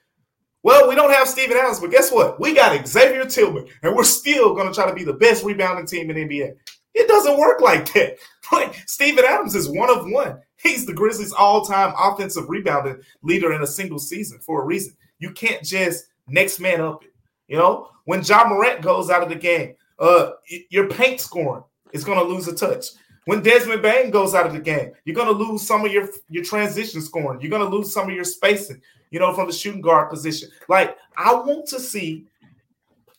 well, 0.65 0.89
we 0.89 0.97
don't 0.97 1.13
have 1.13 1.29
Steven 1.29 1.57
Adams, 1.57 1.79
but 1.79 1.93
guess 1.93 2.11
what? 2.11 2.41
We 2.41 2.55
got 2.55 2.87
Xavier 2.89 3.25
Tillman, 3.27 3.67
and 3.83 3.95
we're 3.95 4.03
still 4.03 4.55
going 4.55 4.67
to 4.67 4.75
try 4.75 4.89
to 4.89 4.95
be 4.95 5.05
the 5.05 5.13
best 5.13 5.45
rebounding 5.45 5.87
team 5.87 6.11
in 6.11 6.17
NBA. 6.17 6.55
It 6.95 7.09
doesn't 7.09 7.39
work 7.39 7.61
like 7.61 7.93
that. 7.95 8.17
Like 8.53 8.75
Steven 8.87 9.25
Adams 9.25 9.55
is 9.55 9.71
one 9.71 9.89
of 9.91 10.05
one. 10.05 10.39
He's 10.63 10.85
the 10.85 10.93
Grizzlies' 10.93 11.33
all-time 11.33 11.95
offensive 11.99 12.45
rebounding 12.49 13.01
leader 13.23 13.55
in 13.55 13.63
a 13.63 13.67
single 13.67 13.99
season 13.99 14.39
for 14.41 14.63
a 14.63 14.65
reason. 14.67 14.95
You 15.19 15.33
can't 15.33 15.65
just 15.65 16.05
next 16.29 16.61
man 16.61 16.83
up 16.83 17.03
it. 17.03 17.14
You 17.49 17.59
know, 17.59 17.89
when 18.05 18.23
Ja 18.23 18.49
Morant 18.49 18.83
goes 18.83 19.11
out 19.11 19.23
of 19.23 19.29
the 19.29 19.35
game, 19.35 19.75
uh, 19.99 20.31
your 20.71 20.89
paint 20.89 21.21
scoring 21.21 21.65
is 21.93 22.05
going 22.05 22.19
to 22.19 22.25
lose 22.25 22.49
a 22.49 22.55
touch. 22.55 22.87
When 23.27 23.43
Desmond 23.43 23.81
Bane 23.81 24.11
goes 24.11 24.35
out 24.35 24.47
of 24.47 24.53
the 24.53 24.61
game, 24.61 24.93
you're 25.05 25.17
going 25.17 25.29
to 25.29 25.45
lose 25.45 25.67
some 25.67 25.85
of 25.85 25.93
your 25.93 26.09
your 26.29 26.45
transition 26.45 27.01
scoring. 27.01 27.41
You're 27.41 27.51
going 27.51 27.69
to 27.69 27.75
lose 27.75 27.93
some 27.93 28.09
of 28.09 28.15
your 28.15 28.25
spacing. 28.25 28.81
You 29.11 29.21
know, 29.21 29.33
from 29.33 29.47
the 29.47 29.53
shooting 29.53 29.81
guard 29.81 30.11
position. 30.11 30.49
Like 30.69 30.97
I 31.17 31.33
want 31.33 31.67
to 31.69 31.79
see 31.79 32.27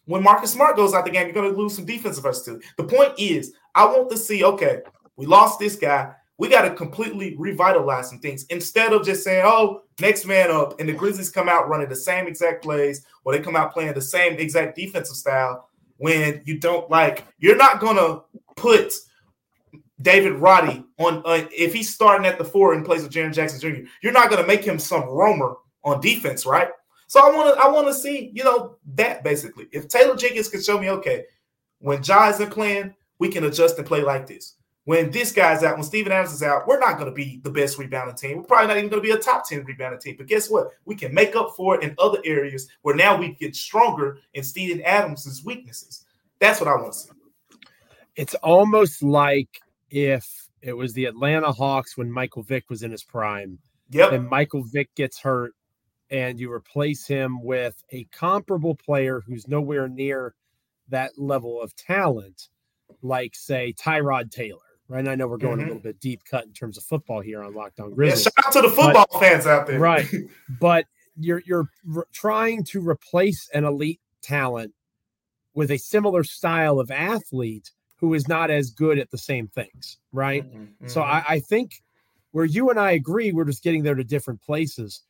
when 0.06 0.22
Marcus 0.22 0.52
Smart 0.52 0.76
goes 0.76 0.94
out 0.94 1.00
of 1.00 1.06
the 1.06 1.12
game, 1.12 1.26
you're 1.26 1.34
going 1.34 1.52
to 1.52 1.58
lose 1.58 1.76
some 1.76 1.86
defensive 1.86 2.24
versatility. 2.24 2.66
The 2.78 2.84
point 2.84 3.14
is, 3.18 3.54
I 3.74 3.86
want 3.86 4.10
to 4.12 4.18
see. 4.18 4.44
Okay, 4.44 4.82
we 5.16 5.26
lost 5.26 5.58
this 5.60 5.76
guy. 5.76 6.14
We 6.38 6.50
got 6.50 6.64
to 6.64 6.76
completely 6.76 7.36
revitalize 7.38 8.10
some 8.10 8.20
things 8.20 8.46
instead 8.50 8.92
of 8.92 9.06
just 9.06 9.24
saying, 9.24 9.44
"Oh, 9.46 9.84
next 10.02 10.26
man 10.26 10.52
up," 10.52 10.80
and 10.80 10.90
the 10.90 10.94
Grizzlies 10.94 11.30
come 11.30 11.48
out 11.48 11.70
running 11.70 11.88
the 11.88 11.96
same 11.96 12.28
exact 12.28 12.64
plays, 12.64 13.06
or 13.24 13.32
they 13.32 13.40
come 13.40 13.56
out 13.56 13.74
playing 13.74 13.94
the 13.94 14.02
same 14.02 14.34
exact 14.34 14.76
defensive 14.76 15.16
style. 15.16 15.70
When 15.98 16.42
you 16.44 16.60
don't 16.60 16.90
like, 16.90 17.26
you're 17.38 17.56
not 17.56 17.80
going 17.80 17.96
to 17.96 18.24
put 18.58 18.94
David 20.02 20.34
Roddy 20.34 20.84
on 21.00 21.22
uh, 21.26 21.46
if 21.52 21.74
he's 21.74 21.94
starting 21.94 22.28
at 22.28 22.38
the 22.38 22.44
four 22.44 22.74
in 22.74 22.84
place 22.84 23.04
of 23.04 23.12
Jaren 23.12 23.34
Jackson 23.34 23.60
Jr. 23.60 23.88
You're 24.04 24.12
not 24.12 24.30
going 24.30 24.42
to 24.42 24.48
make 24.48 24.64
him 24.64 24.78
some 24.78 25.04
roamer 25.04 25.56
on 25.86 26.02
defense, 26.02 26.46
right? 26.46 26.68
So 27.08 27.22
I 27.22 27.34
want 27.34 27.56
to 27.56 27.64
I 27.64 27.70
want 27.70 27.88
to 27.88 27.94
see 27.94 28.32
you 28.34 28.44
know 28.44 28.78
that 28.96 29.24
basically. 29.24 29.68
If 29.72 29.88
Taylor 29.88 30.18
Jenkins 30.18 30.50
can 30.50 30.62
show 30.62 30.78
me, 30.78 30.90
okay, 30.90 31.24
when 31.80 32.04
Ja 32.04 32.30
isn't 32.30 32.52
playing, 32.52 32.94
we 33.20 33.30
can 33.30 33.46
adjust 33.46 33.78
and 33.78 33.88
play 33.88 34.02
like 34.02 34.28
this 34.28 34.56
when 34.86 35.10
this 35.10 35.32
guy's 35.32 35.64
out, 35.64 35.76
when 35.76 35.84
Steven 35.84 36.12
Adams 36.12 36.34
is 36.34 36.44
out, 36.44 36.68
we're 36.68 36.80
not 36.80 36.98
going 36.98 37.10
to 37.10 37.16
be 37.16 37.42
the 37.44 37.50
best 37.50 37.78
rebounding 37.78 38.16
team. 38.16 38.38
We're 38.38 38.44
probably 38.44 38.68
not 38.68 38.78
even 38.78 38.90
going 38.90 39.02
to 39.02 39.08
be 39.08 39.14
a 39.14 39.20
top 39.20 39.48
10 39.48 39.66
rebounding 39.66 40.00
team. 40.00 40.16
But 40.18 40.28
guess 40.28 40.50
what? 40.50 40.68
We 40.86 40.96
can 40.96 41.14
make 41.14 41.36
up 41.36 41.54
for 41.58 41.76
it 41.76 41.84
in 41.84 41.96
other 41.98 42.20
areas 42.24 42.68
where 42.84 42.96
now 42.96 43.18
we 43.18 43.34
get 43.34 43.56
stronger 43.56 44.20
in 44.36 44.44
Steven 44.44 44.82
Adams' 44.84 45.44
weaknesses. 45.44 46.06
That's 46.40 46.62
what 46.62 46.70
I 46.70 46.76
want 46.76 46.94
to 46.94 47.00
see. 47.00 47.10
It's 48.16 48.36
almost 48.36 49.02
like 49.02 49.60
if 49.90 50.48
it 50.62 50.74
was 50.74 50.94
the 50.94 51.06
Atlanta 51.06 51.52
Hawks 51.52 51.98
when 51.98 52.12
Michael 52.12 52.44
Vick 52.44 52.70
was 52.70 52.84
in 52.84 52.92
his 52.92 53.04
prime. 53.04 53.58
Yep. 53.90 54.12
And 54.14 54.30
Michael 54.30 54.64
Vick 54.64 54.94
gets 54.96 55.20
hurt 55.20 55.54
and 56.12 56.40
you 56.40 56.52
replace 56.52 57.08
him 57.08 57.44
with 57.44 57.84
a 57.92 58.04
comparable 58.12 58.76
player 58.76 59.24
who's 59.26 59.48
nowhere 59.48 59.88
near 59.88 60.36
that 60.90 61.18
level 61.18 61.60
of 61.60 61.76
talent, 61.76 62.50
like, 63.02 63.34
say, 63.34 63.74
Tyrod 63.74 64.30
Taylor 64.30 64.60
right? 64.88 65.00
And 65.00 65.10
I 65.10 65.16
know 65.16 65.28
we're 65.28 65.38
going 65.38 65.58
mm-hmm. 65.58 65.66
a 65.66 65.68
little 65.68 65.82
bit 65.82 66.00
deep 66.00 66.22
cut 66.30 66.46
in 66.46 66.54
terms 66.54 66.78
of 66.78 66.84
football 66.84 67.22
here 67.22 67.44
on 67.44 67.54
Locked 67.54 67.80
On 67.80 67.94
Grizzlies. 67.94 68.26
Yeah, 68.26 68.44
shout 68.44 68.48
out 68.48 68.54
to 68.54 68.62
the 68.62 68.76
football 68.76 69.08
but, 69.12 69.20
fans 69.20 69.46
out 69.46 69.68
there, 69.68 69.80
right? 69.80 70.08
But 70.60 70.86
you're 71.18 71.42
you're 71.46 71.70
re- 71.86 72.04
trying 72.12 72.64
to 72.66 72.88
replace 72.88 73.50
an 73.54 73.64
elite 73.64 74.02
talent 74.22 74.74
with 75.54 75.72
a 75.72 75.78
similar 75.78 76.24
style 76.24 76.80
of 76.80 76.92
athlete 76.92 77.72
who 77.98 78.14
is 78.14 78.28
not 78.28 78.52
as 78.52 78.72
good 78.72 79.00
at 79.00 79.10
the 79.12 79.18
same 79.18 79.48
things, 79.48 79.98
right? 80.12 80.44
Mm-hmm. 80.44 80.88
So 80.88 81.02
I, 81.02 81.24
I 81.28 81.40
think 81.40 81.82
where 82.32 82.46
you 82.46 82.70
and 82.70 82.80
I 82.80 82.92
agree, 82.92 83.32
we're 83.32 83.46
just 83.46 83.64
getting 83.64 83.84
there 83.84 83.96
to 83.96 84.04
different 84.04 84.42
places. 84.42 85.02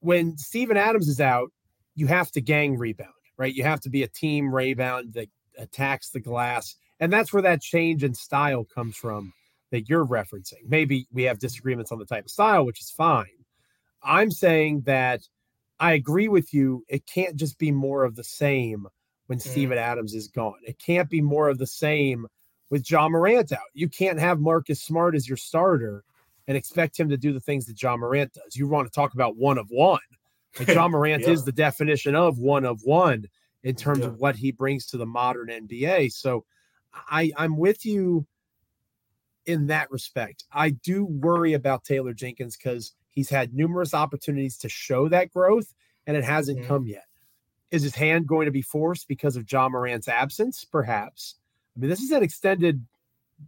When 0.00 0.36
Steven 0.36 0.76
Adams 0.76 1.08
is 1.08 1.20
out, 1.20 1.50
you 1.94 2.06
have 2.06 2.30
to 2.32 2.40
gang 2.42 2.76
rebound, 2.76 3.10
right? 3.38 3.52
You 3.52 3.64
have 3.64 3.80
to 3.80 3.90
be 3.90 4.02
a 4.02 4.08
team 4.08 4.54
rebound 4.54 5.14
that 5.14 5.28
attacks 5.56 6.10
the 6.10 6.20
glass 6.20 6.76
and 7.00 7.12
that's 7.12 7.32
where 7.32 7.42
that 7.42 7.60
change 7.60 8.04
in 8.04 8.14
style 8.14 8.64
comes 8.64 8.96
from 8.96 9.32
that 9.70 9.88
you're 9.88 10.06
referencing. 10.06 10.66
Maybe 10.66 11.06
we 11.12 11.24
have 11.24 11.38
disagreements 11.38 11.92
on 11.92 11.98
the 11.98 12.06
type 12.06 12.24
of 12.24 12.30
style, 12.30 12.64
which 12.64 12.80
is 12.80 12.90
fine. 12.90 13.26
I'm 14.02 14.30
saying 14.30 14.82
that 14.86 15.20
I 15.78 15.92
agree 15.92 16.28
with 16.28 16.52
you. 16.54 16.84
It 16.88 17.06
can't 17.06 17.36
just 17.36 17.58
be 17.58 17.70
more 17.70 18.04
of 18.04 18.16
the 18.16 18.24
same 18.24 18.86
when 19.26 19.38
mm. 19.38 19.42
Steven 19.42 19.78
Adams 19.78 20.14
is 20.14 20.28
gone. 20.28 20.58
It 20.62 20.78
can't 20.78 21.10
be 21.10 21.20
more 21.20 21.48
of 21.48 21.58
the 21.58 21.66
same 21.66 22.26
with 22.70 22.90
Ja 22.90 23.08
Morant 23.08 23.52
out. 23.52 23.58
You 23.74 23.88
can't 23.88 24.18
have 24.18 24.40
Marcus 24.40 24.82
Smart 24.82 25.14
as 25.14 25.28
your 25.28 25.36
starter 25.36 26.04
and 26.46 26.56
expect 26.56 26.98
him 26.98 27.10
to 27.10 27.16
do 27.16 27.32
the 27.32 27.40
things 27.40 27.66
that 27.66 27.80
Ja 27.80 27.96
Morant 27.96 28.32
does. 28.32 28.56
You 28.56 28.68
want 28.68 28.86
to 28.88 28.94
talk 28.94 29.14
about 29.14 29.36
one 29.36 29.58
of 29.58 29.66
one. 29.70 30.00
Like 30.58 30.68
Ja 30.74 30.88
Morant 30.88 31.22
yeah. 31.22 31.30
is 31.30 31.44
the 31.44 31.52
definition 31.52 32.14
of 32.14 32.38
one 32.38 32.64
of 32.64 32.80
one 32.82 33.26
in 33.62 33.74
terms 33.74 34.00
yeah. 34.00 34.06
of 34.06 34.16
what 34.16 34.36
he 34.36 34.50
brings 34.50 34.86
to 34.86 34.96
the 34.96 35.06
modern 35.06 35.48
NBA. 35.48 36.12
So 36.12 36.44
I 36.92 37.32
I'm 37.36 37.56
with 37.56 37.84
you 37.84 38.26
in 39.46 39.66
that 39.68 39.90
respect. 39.90 40.44
I 40.52 40.70
do 40.70 41.04
worry 41.06 41.54
about 41.54 41.84
Taylor 41.84 42.12
Jenkins 42.12 42.56
because 42.56 42.92
he's 43.08 43.30
had 43.30 43.54
numerous 43.54 43.94
opportunities 43.94 44.58
to 44.58 44.68
show 44.68 45.08
that 45.08 45.32
growth 45.32 45.74
and 46.06 46.16
it 46.16 46.24
hasn't 46.24 46.58
mm-hmm. 46.58 46.68
come 46.68 46.86
yet. 46.86 47.04
Is 47.70 47.82
his 47.82 47.94
hand 47.94 48.26
going 48.26 48.46
to 48.46 48.52
be 48.52 48.62
forced 48.62 49.08
because 49.08 49.36
of 49.36 49.50
Ja 49.50 49.68
Morant's 49.68 50.08
absence? 50.08 50.64
Perhaps. 50.64 51.36
I 51.76 51.80
mean, 51.80 51.90
this 51.90 52.00
is 52.00 52.10
an 52.10 52.22
extended, 52.22 52.84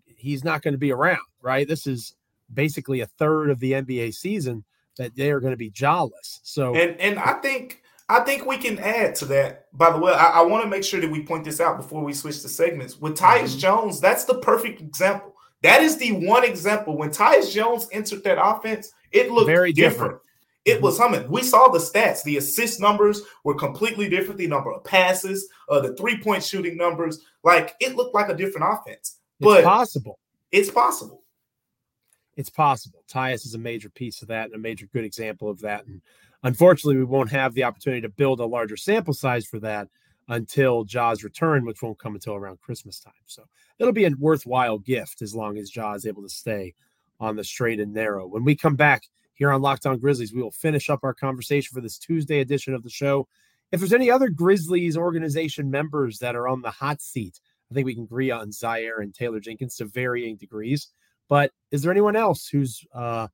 he's 0.07 0.45
not 0.45 0.63
going 0.63 0.73
to 0.73 0.79
be 0.79 0.93
around, 0.93 1.19
right? 1.43 1.67
This 1.67 1.87
is 1.87 2.15
basically 2.53 3.01
a 3.01 3.07
third 3.07 3.51
of 3.51 3.61
the 3.61 3.73
NBA 3.73 4.15
season 4.15 4.65
that 4.99 5.17
they 5.17 5.31
are 5.31 5.41
going 5.41 5.53
to 5.53 5.57
be 5.57 5.71
jawless. 5.71 6.41
So 6.43 6.75
and 6.75 7.01
and 7.01 7.19
I 7.19 7.35
think 7.35 7.83
I 8.11 8.21
think 8.25 8.45
we 8.45 8.57
can 8.57 8.79
add 8.81 9.15
to 9.17 9.25
that. 9.27 9.67
By 9.73 9.93
the 9.93 9.99
way, 9.99 10.13
I, 10.13 10.41
I 10.41 10.43
want 10.43 10.65
to 10.65 10.69
make 10.69 10.83
sure 10.83 11.01
that 11.01 11.11
we 11.11 11.23
point 11.23 11.45
this 11.45 11.61
out 11.61 11.77
before 11.77 12.03
we 12.03 12.13
switch 12.13 12.43
to 12.43 12.49
segments. 12.49 12.99
With 12.99 13.17
Tyus 13.17 13.51
mm-hmm. 13.51 13.59
Jones, 13.59 14.01
that's 14.01 14.25
the 14.25 14.41
perfect 14.41 14.81
example. 14.81 15.37
That 15.63 15.81
is 15.81 15.97
the 15.97 16.13
one 16.27 16.45
example. 16.45 16.99
When 16.99 17.11
Tyus 17.11 17.53
Jones 17.53 17.87
entered 17.93 18.25
that 18.25 18.45
offense, 18.45 18.93
it 19.13 19.31
looked 19.31 19.47
very 19.47 19.73
different. 19.73 19.95
different. 19.95 20.23
It 20.65 20.75
mm-hmm. 20.75 20.85
was 20.85 20.99
humming. 20.99 21.31
We 21.31 21.43
saw 21.43 21.69
the 21.69 21.79
stats. 21.79 22.25
The 22.25 22.39
assist 22.39 22.81
numbers 22.81 23.23
were 23.45 23.55
completely 23.55 24.09
different. 24.09 24.39
The 24.39 24.49
number 24.49 24.73
of 24.73 24.83
passes, 24.83 25.49
uh, 25.69 25.79
the 25.79 25.95
three 25.95 26.21
point 26.21 26.43
shooting 26.43 26.77
numbers, 26.77 27.25
like 27.45 27.77
it 27.79 27.95
looked 27.95 28.15
like 28.15 28.29
a 28.29 28.35
different 28.35 28.67
offense. 28.73 29.19
but 29.39 29.59
it's 29.59 29.67
possible. 29.67 30.19
It's 30.51 30.71
possible. 30.71 31.23
It's 32.37 32.51
possible. 32.51 33.05
Tyus 33.09 33.47
is 33.47 33.55
a 33.55 33.59
major 33.59 33.89
piece 33.89 34.23
of 34.23 34.29
that 34.29 34.47
and 34.47 34.55
a 34.55 34.59
major 34.59 34.87
good 34.87 35.05
example 35.05 35.49
of 35.49 35.61
that. 35.61 35.87
And 35.87 36.01
unfortunately, 36.43 36.97
we 36.97 37.05
won't 37.05 37.31
have 37.31 37.55
the 37.55 37.65
opportunity 37.65 38.03
to 38.03 38.09
build 38.09 38.41
a 38.41 38.47
larger 38.47 38.77
sample 38.77 39.15
size 39.15 39.47
for 39.47 39.59
that 39.61 39.89
until 40.29 40.85
Ja's 40.85 41.25
return, 41.25 41.65
which 41.65 41.83
won't 41.83 41.99
come 41.99 42.15
until 42.15 42.35
around 42.35 42.61
Christmas 42.61 43.01
time. 43.01 43.13
So 43.27 43.45
it'll 43.79 43.93
be 43.93 44.05
a 44.05 44.11
worthwhile 44.19 44.79
gift 44.79 45.23
as 45.23 45.35
long 45.35 45.59
as 45.59 45.75
Ja 45.75 45.95
is 45.95 46.07
able 46.07 46.23
to 46.23 46.29
stay 46.29 46.75
on 47.19 47.37
the 47.37 47.45
straight 47.45 47.81
and 47.81 47.93
narrow. 47.93 48.27
When 48.27 48.45
we 48.45 48.55
come 48.55 48.77
back 48.77 49.03
here 49.35 49.51
on 49.51 49.61
Locked 49.61 49.87
On 49.87 49.99
Grizzlies, 49.99 50.33
we 50.33 50.43
will 50.43 50.53
finish 50.53 50.89
up 50.89 51.01
our 51.03 51.15
conversation 51.15 51.75
for 51.75 51.81
this 51.81 51.99
Tuesday 51.99 52.41
edition 52.41 52.75
of 52.75 52.83
the 52.83 52.91
show. 52.91 53.27
If 53.73 53.81
there's 53.81 53.93
any 53.93 54.11
other 54.11 54.29
Grizzlies 54.29 54.97
organization 54.97 55.71
members 55.71 56.19
that 56.19 56.37
are 56.37 56.49
on 56.49 56.63
the 56.63 56.71
hot 56.71 57.01
seat, 57.01 57.41
I 57.71 57.75
think 57.75 57.87
we 57.87 57.95
can 57.95 58.05
agree 58.05 58.31
on 58.31 58.51
Ziaire 58.51 59.01
and 59.01 59.15
Taylor 59.15 59.41
Jenkins 59.41 59.77
to 59.77 59.85
varying 59.85 60.37
degrees. 60.37 60.89
But 61.29 61.53
is 61.71 61.83
there 61.83 61.93
anyone 61.93 62.17
else 62.17 62.49
who's 62.49 62.85
uh, 62.93 63.29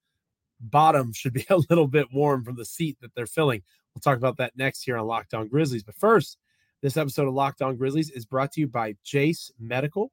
bottom 0.61 1.12
should 1.12 1.33
be 1.33 1.47
a 1.51 1.61
little 1.71 1.88
bit 1.88 2.09
warm 2.12 2.45
from 2.45 2.57
the 2.57 2.64
seat 2.64 2.99
that 3.01 3.14
they're 3.14 3.27
filling? 3.27 3.62
We'll 3.95 4.01
talk 4.01 4.19
about 4.19 4.37
that 4.38 4.57
next 4.57 4.83
here 4.83 4.99
on 4.99 5.07
Locked 5.07 5.35
On 5.35 5.49
Grizzlies. 5.49 5.83
But 5.83 5.95
first, 5.95 6.38
this 6.83 6.97
episode 6.97 7.29
of 7.29 7.35
Locked 7.35 7.62
On 7.62 7.77
Grizzlies 7.77 8.11
is 8.11 8.27
brought 8.27 8.53
to 8.53 8.61
you 8.61 8.69
by 8.69 8.95
Jase 9.03 9.51
Medical. 9.59 10.12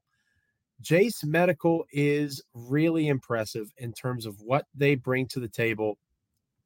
Jase 0.80 1.22
Medical 1.22 1.84
is 1.92 2.42
really 2.54 3.08
impressive 3.08 3.72
in 3.76 3.92
terms 3.92 4.26
of 4.26 4.40
what 4.40 4.66
they 4.74 4.94
bring 4.94 5.26
to 5.28 5.40
the 5.40 5.48
table 5.48 5.98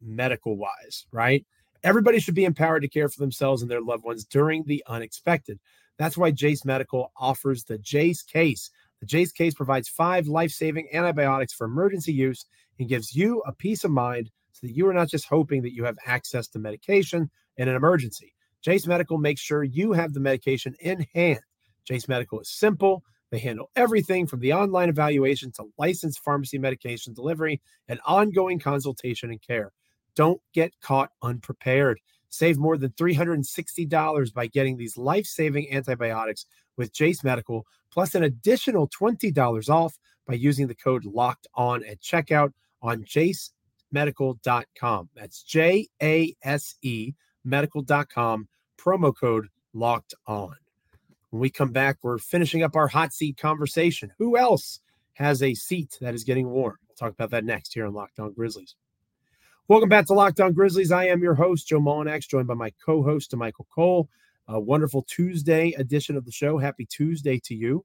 medical 0.01 0.57
wise, 0.57 1.07
right? 1.12 1.45
Everybody 1.85 2.19
should 2.21 2.35
be 2.35 2.45
empowered 2.45 2.83
to 2.83 2.88
care 2.88 3.09
for 3.09 3.21
themselves 3.21 3.62
and 3.62 3.71
their 3.71 3.81
loved 3.81 4.05
ones 4.05 4.25
during 4.25 4.64
the 4.64 4.83
unexpected. 4.87 5.59
That's 5.99 6.17
why 6.17 6.31
Jase 6.31 6.64
Medical 6.64 7.12
offers 7.17 7.64
the 7.64 7.79
Jase 7.79 8.23
case. 8.23 8.71
The 9.01 9.07
Jase 9.07 9.33
case 9.33 9.55
provides 9.55 9.88
five 9.88 10.27
life 10.27 10.51
saving 10.51 10.88
antibiotics 10.93 11.53
for 11.53 11.64
emergency 11.64 12.12
use 12.12 12.47
and 12.79 12.88
gives 12.88 13.14
you 13.14 13.43
a 13.47 13.53
peace 13.53 13.85
of 13.85 13.91
mind 13.91 14.31
so 14.53 14.67
that 14.67 14.75
you 14.75 14.88
are 14.88 14.95
not 14.95 15.09
just 15.09 15.27
hoping 15.27 15.62
that 15.62 15.75
you 15.75 15.85
have 15.85 15.99
access 16.07 16.49
to 16.49 16.59
medication 16.59 17.31
in 17.57 17.69
an 17.69 17.77
emergency. 17.77 18.35
Jase 18.62 18.87
Medical 18.87 19.19
makes 19.19 19.41
sure 19.41 19.62
you 19.62 19.93
have 19.93 20.12
the 20.12 20.21
medication 20.21 20.75
in 20.81 21.07
hand. 21.14 21.41
Jase 21.85 22.09
Medical 22.09 22.41
is 22.41 22.51
simple. 22.51 23.03
They 23.31 23.38
handle 23.38 23.71
everything 23.77 24.27
from 24.27 24.41
the 24.41 24.53
online 24.53 24.88
evaluation 24.88 25.53
to 25.53 25.67
licensed 25.79 26.21
pharmacy 26.25 26.59
medication 26.59 27.12
delivery 27.12 27.61
and 27.88 28.01
ongoing 28.07 28.59
consultation 28.59 29.31
and 29.31 29.41
care. 29.41 29.73
Don't 30.17 30.41
get 30.53 30.73
caught 30.81 31.11
unprepared. 31.23 32.01
Save 32.31 32.59
more 32.59 32.77
than 32.77 32.91
$360 32.91 34.35
by 34.35 34.47
getting 34.47 34.77
these 34.77 34.97
life 34.97 35.27
saving 35.27 35.73
antibiotics 35.73 36.47
with 36.77 36.93
Jase 36.93 37.23
Medical, 37.25 37.64
plus 37.93 38.14
an 38.14 38.23
additional 38.23 38.88
$20 38.88 39.69
off 39.69 39.99
by 40.27 40.35
using 40.35 40.67
the 40.67 40.75
code 40.75 41.05
locked 41.05 41.47
on 41.55 41.85
at 41.85 42.01
checkout 42.01 42.53
on 42.83 43.05
jasemedical.com. 43.05 45.09
That's 45.14 45.43
J 45.43 45.88
A 46.03 46.35
S 46.43 46.75
E 46.83 47.14
medical.com, 47.49 48.49
promo 48.79 49.12
code 49.19 49.49
locked 49.73 50.14
on. 50.27 50.55
When 51.31 51.41
we 51.41 51.51
come 51.51 51.73
back, 51.73 51.99
we're 52.03 52.19
finishing 52.19 52.62
up 52.62 52.77
our 52.77 52.88
hot 52.88 53.12
seat 53.12 53.37
conversation. 53.37 54.12
Who 54.19 54.37
else 54.37 54.81
has 55.14 55.43
a 55.43 55.55
seat 55.55 55.99
that 56.01 56.14
is 56.14 56.25
getting 56.25 56.49
warm? 56.49 56.77
We'll 56.88 56.97
talk 56.97 57.12
about 57.12 57.31
that 57.31 57.45
next 57.45 57.75
here 57.75 57.87
on 57.87 57.93
Locked 57.93 58.19
On 58.19 58.33
Grizzlies. 58.33 58.77
Welcome 59.67 59.88
back 59.88 60.07
to 60.07 60.14
Locked 60.14 60.41
On 60.41 60.53
Grizzlies. 60.53 60.93
I 60.93 61.09
am 61.09 61.23
your 61.23 61.35
host, 61.35 61.69
Joe 61.69 61.81
Mullinax, 61.81 62.29
joined 62.29 62.47
by 62.47 62.55
my 62.55 62.73
co 62.85 63.03
host, 63.03 63.35
Michael 63.37 63.67
Cole. 63.75 64.09
A 64.51 64.59
wonderful 64.59 65.03
Tuesday 65.03 65.73
edition 65.73 66.17
of 66.17 66.25
the 66.25 66.33
show. 66.33 66.57
Happy 66.57 66.87
Tuesday 66.87 67.38
to 67.45 67.55
you. 67.55 67.85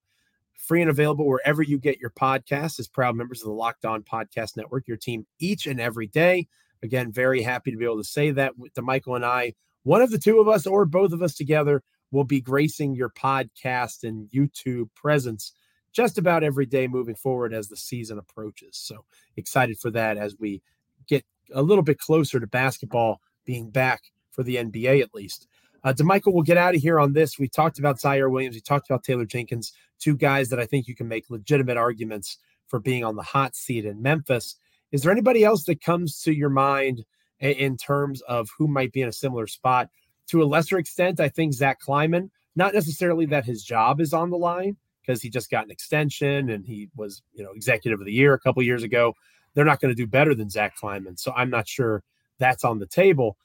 Free 0.63 0.81
and 0.81 0.89
available 0.89 1.27
wherever 1.27 1.61
you 1.61 1.77
get 1.77 1.99
your 1.99 2.09
podcasts 2.09 2.79
as 2.79 2.87
proud 2.87 3.17
members 3.17 3.41
of 3.41 3.47
the 3.47 3.53
Locked 3.53 3.83
On 3.83 4.01
Podcast 4.01 4.55
Network, 4.55 4.87
your 4.87 4.95
team 4.95 5.25
each 5.37 5.67
and 5.67 5.79
every 5.79 6.07
day. 6.07 6.47
Again, 6.81 7.11
very 7.11 7.41
happy 7.41 7.69
to 7.69 7.77
be 7.77 7.83
able 7.83 7.97
to 7.97 8.03
say 8.03 8.31
that 8.31 8.53
to 8.75 8.81
Michael 8.81 9.15
and 9.15 9.25
I. 9.25 9.55
One 9.83 10.01
of 10.01 10.09
the 10.09 10.17
two 10.17 10.39
of 10.39 10.47
us 10.47 10.65
or 10.65 10.85
both 10.85 11.11
of 11.11 11.21
us 11.21 11.35
together 11.35 11.83
will 12.11 12.23
be 12.23 12.39
gracing 12.39 12.95
your 12.95 13.09
podcast 13.09 14.03
and 14.03 14.29
YouTube 14.29 14.87
presence 14.95 15.51
just 15.91 16.17
about 16.17 16.43
every 16.43 16.65
day 16.65 16.87
moving 16.87 17.15
forward 17.15 17.53
as 17.53 17.67
the 17.67 17.75
season 17.75 18.17
approaches. 18.17 18.77
So 18.77 19.03
excited 19.35 19.77
for 19.79 19.91
that 19.91 20.17
as 20.17 20.37
we 20.39 20.61
get 21.07 21.25
a 21.53 21.61
little 21.61 21.83
bit 21.83 21.99
closer 21.99 22.39
to 22.39 22.47
basketball 22.47 23.19
being 23.45 23.69
back 23.69 24.01
for 24.31 24.43
the 24.43 24.55
NBA 24.55 25.01
at 25.01 25.13
least. 25.13 25.47
Uh, 25.83 25.93
Damichael, 25.93 26.33
we'll 26.33 26.43
get 26.43 26.57
out 26.57 26.75
of 26.75 26.81
here 26.81 26.99
on 26.99 27.13
this. 27.13 27.37
We 27.37 27.49
talked 27.49 27.77
about 27.77 27.99
Ziaire 27.99 28.31
Williams. 28.31 28.55
We 28.55 28.61
talked 28.61 28.89
about 28.89 29.03
Taylor 29.03 29.25
Jenkins, 29.25 29.73
two 30.03 30.17
guys 30.17 30.49
that 30.49 30.59
I 30.59 30.65
think 30.65 30.87
you 30.87 30.95
can 30.95 31.07
make 31.07 31.29
legitimate 31.29 31.77
arguments 31.77 32.37
for 32.67 32.79
being 32.79 33.03
on 33.03 33.15
the 33.15 33.23
hot 33.23 33.55
seat 33.55 33.85
in 33.85 34.01
Memphis. 34.01 34.55
Is 34.91 35.01
there 35.01 35.11
anybody 35.11 35.43
else 35.43 35.63
that 35.65 35.81
comes 35.81 36.21
to 36.23 36.33
your 36.33 36.49
mind 36.49 37.05
in 37.39 37.77
terms 37.77 38.21
of 38.21 38.49
who 38.57 38.67
might 38.67 38.91
be 38.91 39.01
in 39.01 39.09
a 39.09 39.13
similar 39.13 39.47
spot? 39.47 39.89
To 40.27 40.43
a 40.43 40.45
lesser 40.45 40.77
extent, 40.77 41.19
I 41.19 41.29
think 41.29 41.53
Zach 41.53 41.79
Kleiman, 41.79 42.31
not 42.55 42.73
necessarily 42.73 43.25
that 43.27 43.45
his 43.45 43.63
job 43.63 44.01
is 44.01 44.13
on 44.13 44.29
the 44.29 44.37
line 44.37 44.77
because 45.01 45.21
he 45.21 45.29
just 45.29 45.49
got 45.49 45.65
an 45.65 45.71
extension 45.71 46.49
and 46.49 46.65
he 46.65 46.89
was, 46.95 47.21
you 47.33 47.43
know, 47.43 47.51
executive 47.51 47.99
of 47.99 48.05
the 48.05 48.13
year 48.13 48.33
a 48.33 48.39
couple 48.39 48.63
years 48.63 48.83
ago. 48.83 49.13
They're 49.53 49.65
not 49.65 49.79
going 49.79 49.93
to 49.93 50.01
do 50.01 50.07
better 50.07 50.33
than 50.33 50.49
Zach 50.49 50.75
Kleiman. 50.75 51.17
So 51.17 51.33
I'm 51.35 51.49
not 51.49 51.67
sure 51.67 52.03
that's 52.39 52.63
on 52.63 52.79
the 52.79 52.87
table. 52.87 53.37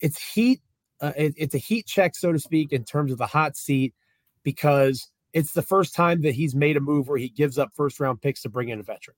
It's 0.00 0.32
heat. 0.32 0.60
Uh, 1.00 1.12
it, 1.16 1.34
it's 1.36 1.54
a 1.54 1.58
heat 1.58 1.86
check, 1.86 2.14
so 2.14 2.32
to 2.32 2.38
speak, 2.38 2.72
in 2.72 2.84
terms 2.84 3.12
of 3.12 3.18
the 3.18 3.26
hot 3.26 3.56
seat 3.56 3.94
because 4.42 5.09
it's 5.32 5.52
the 5.52 5.62
first 5.62 5.94
time 5.94 6.22
that 6.22 6.34
he's 6.34 6.54
made 6.54 6.76
a 6.76 6.80
move 6.80 7.08
where 7.08 7.18
he 7.18 7.28
gives 7.28 7.58
up 7.58 7.70
first 7.74 8.00
round 8.00 8.20
picks 8.20 8.42
to 8.42 8.48
bring 8.48 8.68
in 8.68 8.80
a 8.80 8.82
veteran, 8.82 9.16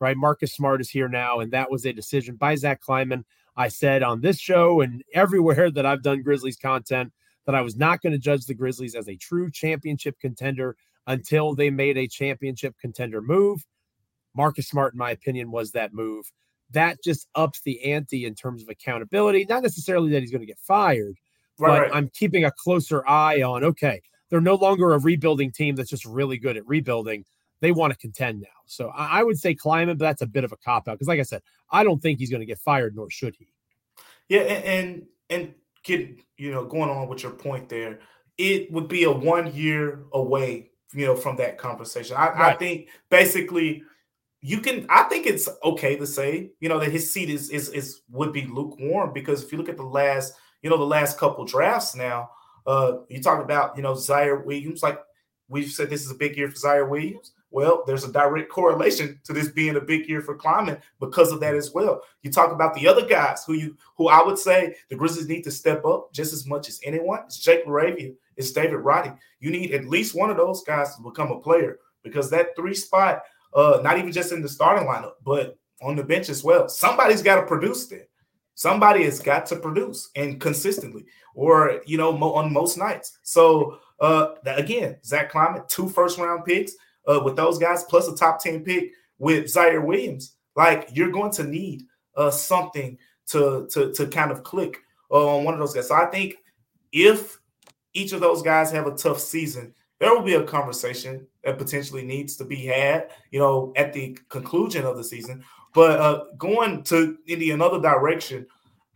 right? 0.00 0.16
Marcus 0.16 0.52
Smart 0.52 0.80
is 0.80 0.90
here 0.90 1.08
now, 1.08 1.40
and 1.40 1.52
that 1.52 1.70
was 1.70 1.84
a 1.84 1.92
decision 1.92 2.36
by 2.36 2.54
Zach 2.54 2.80
Kleiman. 2.80 3.24
I 3.56 3.68
said 3.68 4.02
on 4.02 4.20
this 4.20 4.38
show 4.38 4.80
and 4.80 5.02
everywhere 5.14 5.70
that 5.70 5.86
I've 5.86 6.02
done 6.02 6.22
Grizzlies 6.22 6.56
content 6.56 7.12
that 7.46 7.54
I 7.54 7.62
was 7.62 7.76
not 7.76 8.00
going 8.00 8.12
to 8.12 8.18
judge 8.18 8.46
the 8.46 8.54
Grizzlies 8.54 8.94
as 8.94 9.08
a 9.08 9.16
true 9.16 9.50
championship 9.50 10.18
contender 10.20 10.76
until 11.06 11.54
they 11.54 11.70
made 11.70 11.98
a 11.98 12.06
championship 12.06 12.76
contender 12.80 13.20
move. 13.20 13.66
Marcus 14.34 14.68
Smart, 14.68 14.94
in 14.94 14.98
my 14.98 15.10
opinion, 15.10 15.50
was 15.50 15.72
that 15.72 15.92
move. 15.92 16.30
That 16.70 17.02
just 17.02 17.26
ups 17.34 17.60
the 17.62 17.92
ante 17.92 18.24
in 18.24 18.34
terms 18.34 18.62
of 18.62 18.68
accountability. 18.68 19.44
Not 19.48 19.62
necessarily 19.62 20.10
that 20.12 20.20
he's 20.20 20.30
going 20.30 20.42
to 20.42 20.46
get 20.46 20.60
fired, 20.60 21.16
right, 21.58 21.68
but 21.68 21.80
right. 21.82 21.90
I'm 21.92 22.08
keeping 22.14 22.44
a 22.44 22.52
closer 22.52 23.06
eye 23.08 23.42
on 23.42 23.64
okay, 23.64 24.00
they're 24.30 24.40
no 24.40 24.54
longer 24.54 24.92
a 24.92 24.98
rebuilding 24.98 25.50
team 25.50 25.74
that's 25.74 25.90
just 25.90 26.04
really 26.04 26.38
good 26.38 26.56
at 26.56 26.66
rebuilding. 26.66 27.24
They 27.60 27.72
want 27.72 27.92
to 27.92 27.98
contend 27.98 28.40
now. 28.40 28.48
So 28.66 28.88
I, 28.88 29.20
I 29.20 29.22
would 29.22 29.38
say 29.38 29.54
Kleiman, 29.54 29.98
but 29.98 30.04
that's 30.04 30.22
a 30.22 30.26
bit 30.26 30.44
of 30.44 30.52
a 30.52 30.56
cop 30.56 30.88
out 30.88 30.94
because, 30.94 31.08
like 31.08 31.20
I 31.20 31.24
said, 31.24 31.42
I 31.70 31.84
don't 31.84 32.00
think 32.00 32.18
he's 32.18 32.30
going 32.30 32.40
to 32.40 32.46
get 32.46 32.58
fired, 32.58 32.96
nor 32.96 33.10
should 33.10 33.36
he. 33.36 33.48
Yeah, 34.28 34.40
and, 34.40 34.64
and 34.64 35.06
and 35.28 35.54
get 35.82 36.08
you 36.36 36.52
know 36.52 36.64
going 36.64 36.88
on 36.88 37.08
with 37.08 37.22
your 37.22 37.32
point 37.32 37.68
there, 37.68 37.98
it 38.38 38.72
would 38.72 38.88
be 38.88 39.04
a 39.04 39.10
one 39.10 39.52
year 39.52 40.04
away, 40.12 40.70
you 40.94 41.04
know, 41.04 41.16
from 41.16 41.36
that 41.36 41.58
conversation. 41.58 42.16
I, 42.16 42.28
right. 42.30 42.54
I 42.54 42.56
think 42.56 42.88
basically 43.10 43.82
you 44.40 44.60
can 44.60 44.86
I 44.88 45.02
think 45.04 45.26
it's 45.26 45.48
okay 45.62 45.96
to 45.96 46.06
say, 46.06 46.52
you 46.60 46.68
know, 46.68 46.78
that 46.78 46.90
his 46.90 47.12
seat 47.12 47.28
is 47.28 47.50
is 47.50 47.68
is 47.70 48.02
would 48.08 48.32
be 48.32 48.46
lukewarm 48.46 49.12
because 49.12 49.44
if 49.44 49.52
you 49.52 49.58
look 49.58 49.68
at 49.68 49.76
the 49.76 49.82
last, 49.82 50.32
you 50.62 50.70
know, 50.70 50.78
the 50.78 50.84
last 50.84 51.18
couple 51.18 51.44
drafts 51.44 51.94
now, 51.94 52.30
uh 52.66 52.98
you 53.08 53.22
talk 53.22 53.42
about, 53.42 53.76
you 53.76 53.82
know, 53.82 53.94
Ziaire 53.94 54.44
Williams, 54.44 54.82
like 54.82 54.98
we've 55.48 55.70
said 55.70 55.90
this 55.90 56.04
is 56.04 56.10
a 56.10 56.14
big 56.16 56.36
year 56.36 56.50
for 56.50 56.56
Ziaire 56.56 56.88
Williams. 56.88 57.32
Well, 57.52 57.82
there's 57.86 58.04
a 58.04 58.12
direct 58.12 58.48
correlation 58.48 59.20
to 59.24 59.32
this 59.32 59.48
being 59.48 59.74
a 59.74 59.80
big 59.80 60.08
year 60.08 60.22
for 60.22 60.36
Kleiman 60.36 60.78
because 61.00 61.32
of 61.32 61.40
that 61.40 61.56
as 61.56 61.72
well. 61.72 62.00
You 62.22 62.30
talk 62.30 62.52
about 62.52 62.74
the 62.74 62.86
other 62.86 63.04
guys 63.04 63.44
who 63.44 63.54
you 63.54 63.76
who 63.96 64.08
I 64.08 64.22
would 64.22 64.38
say 64.38 64.76
the 64.88 64.96
Grizzlies 64.96 65.28
need 65.28 65.42
to 65.42 65.50
step 65.50 65.84
up 65.84 66.12
just 66.12 66.32
as 66.32 66.46
much 66.46 66.68
as 66.68 66.80
anyone. 66.84 67.20
It's 67.26 67.38
Jake 67.38 67.66
LaRavia, 67.66 68.14
it's 68.36 68.52
David 68.52 68.76
Roddy. 68.76 69.10
You 69.40 69.50
need 69.50 69.74
at 69.74 69.86
least 69.86 70.14
one 70.14 70.30
of 70.30 70.36
those 70.36 70.62
guys 70.62 70.94
to 70.94 71.02
become 71.02 71.32
a 71.32 71.40
player 71.40 71.78
because 72.04 72.30
that 72.30 72.54
three 72.56 72.74
spot, 72.74 73.22
uh, 73.52 73.80
not 73.82 73.98
even 73.98 74.12
just 74.12 74.32
in 74.32 74.42
the 74.42 74.48
starting 74.48 74.86
lineup, 74.86 75.14
but 75.24 75.58
on 75.82 75.96
the 75.96 76.04
bench 76.04 76.28
as 76.28 76.44
well. 76.44 76.68
Somebody's 76.68 77.22
got 77.22 77.40
to 77.40 77.46
produce 77.46 77.86
there. 77.86 78.06
Somebody 78.60 79.04
has 79.04 79.20
got 79.20 79.46
to 79.46 79.56
produce 79.56 80.10
and 80.16 80.38
consistently, 80.38 81.06
or 81.34 81.80
you 81.86 81.96
know, 81.96 82.12
mo- 82.12 82.34
on 82.34 82.52
most 82.52 82.76
nights. 82.76 83.16
So 83.22 83.78
uh, 84.00 84.34
again, 84.44 84.98
Zach 85.02 85.30
Kleiman, 85.30 85.62
two 85.66 85.88
first 85.88 86.18
round 86.18 86.44
picks 86.44 86.72
uh, 87.08 87.22
with 87.24 87.36
those 87.36 87.56
guys, 87.56 87.84
plus 87.84 88.06
a 88.06 88.14
top 88.14 88.38
10 88.38 88.62
pick 88.62 88.92
with 89.18 89.46
Ziaire 89.46 89.82
Williams, 89.82 90.34
like 90.56 90.90
you're 90.92 91.10
going 91.10 91.32
to 91.32 91.44
need 91.44 91.84
uh, 92.18 92.30
something 92.30 92.98
to, 93.28 93.66
to, 93.70 93.94
to 93.94 94.06
kind 94.08 94.30
of 94.30 94.42
click 94.42 94.76
on 95.08 95.42
one 95.42 95.54
of 95.54 95.60
those 95.60 95.72
guys. 95.72 95.88
So 95.88 95.94
I 95.94 96.04
think 96.10 96.34
if 96.92 97.38
each 97.94 98.12
of 98.12 98.20
those 98.20 98.42
guys 98.42 98.70
have 98.72 98.86
a 98.86 98.94
tough 98.94 99.20
season, 99.20 99.72
there 100.00 100.14
will 100.14 100.22
be 100.22 100.34
a 100.34 100.44
conversation 100.44 101.26
that 101.44 101.56
potentially 101.56 102.04
needs 102.04 102.36
to 102.36 102.44
be 102.44 102.66
had, 102.66 103.08
you 103.30 103.38
know, 103.38 103.72
at 103.74 103.94
the 103.94 104.18
conclusion 104.28 104.84
of 104.84 104.98
the 104.98 105.04
season. 105.04 105.44
But 105.72 106.00
uh, 106.00 106.24
going 106.36 106.82
to 106.84 107.18
in 107.26 107.38
the 107.38 107.52
another 107.52 107.80
direction, 107.80 108.46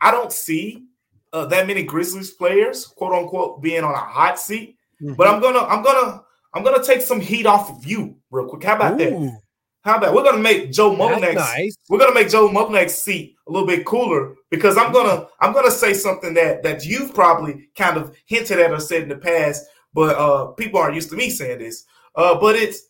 I 0.00 0.10
don't 0.10 0.32
see 0.32 0.84
uh, 1.32 1.46
that 1.46 1.66
many 1.66 1.82
Grizzlies 1.82 2.32
players, 2.32 2.86
quote 2.86 3.12
unquote, 3.12 3.62
being 3.62 3.84
on 3.84 3.94
a 3.94 3.98
hot 3.98 4.38
seat. 4.38 4.76
Mm-hmm. 5.02 5.14
But 5.14 5.28
I'm 5.28 5.40
gonna, 5.40 5.60
I'm 5.60 5.82
gonna, 5.82 6.22
I'm 6.54 6.62
gonna 6.62 6.82
take 6.82 7.00
some 7.00 7.20
heat 7.20 7.46
off 7.46 7.70
of 7.70 7.86
you 7.86 8.16
real 8.30 8.46
quick. 8.46 8.64
How 8.64 8.76
about 8.76 9.00
Ooh. 9.00 9.04
that? 9.04 9.40
How 9.84 9.98
about 9.98 10.14
we're 10.14 10.24
gonna 10.24 10.38
make 10.38 10.72
Joe 10.72 10.96
Mullinax? 10.96 11.34
Nice. 11.34 11.76
We're 11.90 11.98
gonna 11.98 12.14
make 12.14 12.30
Joe 12.30 12.48
Mullinax's 12.48 13.02
seat 13.02 13.36
a 13.46 13.52
little 13.52 13.66
bit 13.66 13.84
cooler 13.84 14.34
because 14.50 14.78
I'm 14.78 14.92
gonna 14.92 15.26
I'm 15.40 15.52
gonna 15.52 15.70
say 15.70 15.92
something 15.92 16.32
that 16.34 16.62
that 16.62 16.86
you've 16.86 17.14
probably 17.14 17.68
kind 17.76 17.98
of 17.98 18.16
hinted 18.24 18.60
at 18.60 18.72
or 18.72 18.80
said 18.80 19.02
in 19.02 19.08
the 19.10 19.16
past, 19.16 19.64
but 19.92 20.16
uh 20.16 20.46
people 20.52 20.80
aren't 20.80 20.94
used 20.94 21.10
to 21.10 21.16
me 21.16 21.28
saying 21.28 21.58
this. 21.58 21.84
Uh, 22.14 22.38
but 22.38 22.56
it's 22.56 22.88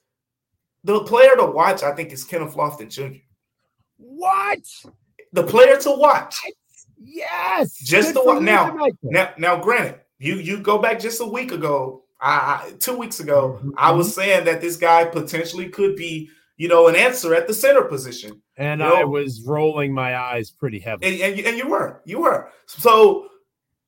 the 0.85 1.03
player 1.05 1.35
to 1.37 1.47
watch. 1.47 1.83
I 1.83 1.92
think 1.92 2.12
is 2.12 2.23
Kenneth 2.23 2.55
Lofton 2.55 2.90
Jr. 2.90 3.18
What? 3.97 4.61
The 5.33 5.43
player 5.43 5.79
to 5.81 5.91
watch. 5.91 6.41
Yes. 6.99 7.79
Just 7.79 8.15
the 8.15 8.25
one. 8.25 8.45
Now, 8.45 8.77
now, 9.03 9.33
now, 9.37 9.61
granted, 9.61 10.01
you 10.19 10.37
you 10.37 10.59
go 10.59 10.79
back 10.79 11.01
just 11.01 11.21
a 11.21 11.27
week 11.27 11.53
ago. 11.53 12.03
I, 12.21 12.73
two 12.79 12.97
weeks 12.97 13.21
ago, 13.21 13.59
mm-hmm. 13.59 13.71
I 13.77 13.91
was 13.91 14.15
saying 14.15 14.47
that 14.47 14.61
this 14.61 14.77
guy 14.77 15.05
potentially 15.05 15.69
could 15.69 15.95
be 15.97 16.31
you 16.57 16.69
know, 16.69 16.89
an 16.89 16.97
answer 16.97 17.35
at 17.35 17.47
the 17.47 17.55
center 17.55 17.83
position. 17.83 18.41
And 18.57 18.81
you 18.81 18.87
know? 18.87 18.95
I 18.95 19.05
was 19.05 19.43
rolling 19.43 19.93
my 19.93 20.17
eyes 20.17 20.51
pretty 20.51 20.79
heavily. 20.79 21.21
And, 21.21 21.39
and, 21.39 21.47
and 21.47 21.59
you 21.59 21.69
were, 21.69 22.01
you 22.05 22.21
were. 22.21 22.51
So 22.67 23.29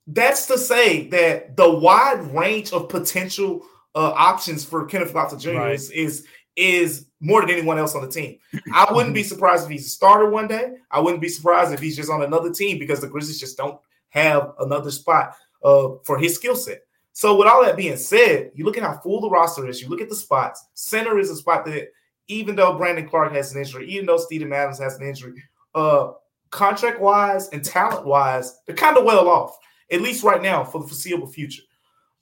that's 0.07 0.47
to 0.47 0.59
say 0.59 1.09
that 1.09 1.57
the 1.57 1.71
wide 1.71 2.23
range 2.35 2.73
of 2.73 2.89
potential 2.89 3.65
uh, 3.95 4.13
options 4.15 4.65
for 4.65 4.85
Kenneth 4.87 5.13
Lofton 5.13 5.41
Jr. 5.41 5.53
Right. 5.53 5.75
is 5.75 5.91
is 5.91 6.27
is 6.57 7.07
more 7.21 7.41
than 7.43 7.51
anyone 7.51 7.79
else 7.79 7.95
on 7.95 8.03
the 8.03 8.11
team. 8.11 8.39
I 8.73 8.93
wouldn't 8.93 9.15
be 9.15 9.23
surprised 9.33 9.65
if 9.65 9.71
he's 9.71 9.87
a 9.87 9.91
starter 9.91 10.29
one 10.29 10.49
day. 10.49 10.75
I 10.91 11.01
wouldn't 11.01 11.21
be 11.21 11.29
surprised 11.29 11.73
if 11.73 11.81
he's 11.81 11.97
just 11.97 12.11
on 12.11 12.23
another 12.23 12.53
team 12.53 12.79
because 12.79 13.01
the 13.01 13.09
Grizzlies 13.09 13.41
just 13.41 13.57
don't 13.57 13.79
have 14.09 14.53
another 14.61 14.91
spot 14.91 15.35
uh, 15.63 15.91
for 16.05 16.19
his 16.19 16.35
skill 16.35 16.57
set. 16.57 16.83
So, 17.13 17.37
with 17.37 17.49
all 17.49 17.65
that 17.65 17.77
being 17.77 17.97
said, 17.97 18.51
you 18.55 18.65
look 18.65 18.77
at 18.77 18.83
how 18.83 18.99
full 18.99 19.21
the 19.21 19.31
roster 19.31 19.67
is. 19.67 19.81
You 19.81 19.89
look 19.89 20.03
at 20.03 20.11
the 20.11 20.17
spots. 20.17 20.67
Center 20.75 21.19
is 21.19 21.31
a 21.31 21.37
spot 21.37 21.65
that 21.67 21.89
even 22.29 22.57
though 22.57 22.77
Brandon 22.77 23.09
Clarke 23.09 23.33
has 23.33 23.55
an 23.55 23.61
injury, 23.61 23.89
even 23.89 24.07
though 24.07 24.19
Steven 24.19 24.53
Adams 24.53 24.79
has 24.79 24.99
an 24.99 25.07
injury, 25.07 25.43
uh, 25.75 26.13
contract 26.51 27.01
wise 27.01 27.49
and 27.51 27.65
talent 27.65 28.07
wise, 28.07 28.59
they're 28.67 28.77
kind 28.77 28.99
of 28.99 29.05
well 29.05 29.29
off, 29.29 29.57
at 29.91 30.03
least 30.03 30.25
right 30.25 30.43
now 30.43 30.65
for 30.65 30.81
the 30.81 30.87
foreseeable 30.87 31.27
future. 31.27 31.63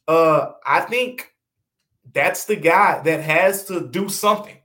Uh, 0.06 0.52
I 0.66 0.82
think 0.82 1.33
that's 2.12 2.44
the 2.44 2.56
guy 2.56 3.00
that 3.02 3.20
has 3.20 3.64
to 3.66 3.88
do 3.88 4.08
something. 4.08 4.56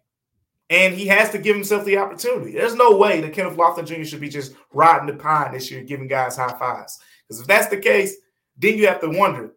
And 0.69 0.93
he 0.93 1.07
has 1.07 1.31
to 1.31 1.39
give 1.39 1.55
himself 1.55 1.83
the 1.85 1.97
opportunity. 1.97 2.51
There's 2.51 2.75
no 2.75 2.95
way 2.95 3.21
that 3.21 3.33
Kenneth 3.33 3.57
Lofton 3.57 3.87
Jr. 3.87 4.03
should 4.03 4.21
be 4.21 4.29
just 4.29 4.53
riding 4.71 5.07
the 5.07 5.21
pine 5.21 5.51
this 5.51 5.71
year, 5.71 5.83
giving 5.83 6.07
guys 6.07 6.37
high 6.37 6.55
fives. 6.59 6.99
Because 7.27 7.41
if 7.41 7.47
that's 7.47 7.67
the 7.67 7.77
case, 7.77 8.15
then 8.57 8.77
you 8.77 8.87
have 8.87 9.01
to 9.01 9.09
wonder 9.09 9.53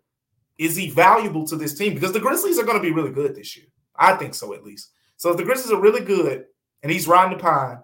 is 0.59 0.77
he 0.77 0.91
valuable 0.91 1.47
to 1.47 1.57
this 1.57 1.77
team? 1.77 1.95
Because 1.95 2.13
the 2.13 2.21
Grizzlies 2.21 2.59
are 2.59 2.65
going 2.65 2.77
to 2.77 2.83
be 2.83 2.93
really 2.93 3.11
good 3.11 3.35
this 3.35 3.57
year. 3.57 3.67
I 3.97 4.15
think 4.15 4.35
so, 4.35 4.55
at 4.55 4.65
least. 4.65 4.91
So 5.17 5.31
if 5.31 5.37
the 5.37 5.45
Grizzlies 5.45 5.73
are 5.73 5.81
really 5.81 6.05
good 6.05 6.45
and 6.83 6.93
he's 6.93 7.09
riding 7.09 7.37
the 7.37 7.43
pine, 7.43 7.79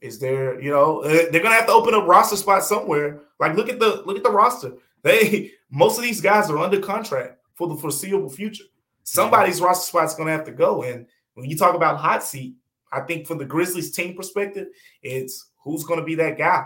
is 0.00 0.18
there, 0.18 0.60
you 0.60 0.70
know, 0.70 1.00
uh, 1.00 1.30
they're 1.30 1.42
gonna 1.42 1.54
have 1.54 1.66
to 1.66 1.72
open 1.72 1.94
up 1.94 2.06
roster 2.06 2.36
spots 2.36 2.68
somewhere. 2.68 3.20
Like 3.38 3.54
look 3.54 3.68
at 3.68 3.78
the 3.78 4.02
look 4.06 4.16
at 4.16 4.22
the 4.22 4.30
roster. 4.30 4.72
They 5.02 5.52
most 5.70 5.98
of 5.98 6.04
these 6.04 6.20
guys 6.20 6.50
are 6.50 6.58
under 6.58 6.80
contract 6.80 7.36
for 7.60 7.68
the 7.68 7.76
foreseeable 7.76 8.30
future. 8.30 8.64
Somebody's 9.02 9.60
roster 9.60 9.86
spot's 9.86 10.14
gonna 10.14 10.30
have 10.30 10.46
to 10.46 10.50
go. 10.50 10.82
And 10.82 11.06
when 11.34 11.50
you 11.50 11.58
talk 11.58 11.74
about 11.74 11.98
hot 11.98 12.24
seat, 12.24 12.54
I 12.90 13.00
think 13.00 13.26
from 13.26 13.36
the 13.36 13.44
Grizzlies 13.44 13.90
team 13.90 14.16
perspective, 14.16 14.68
it's 15.02 15.50
who's 15.58 15.84
gonna 15.84 16.02
be 16.02 16.14
that 16.14 16.38
guy. 16.38 16.64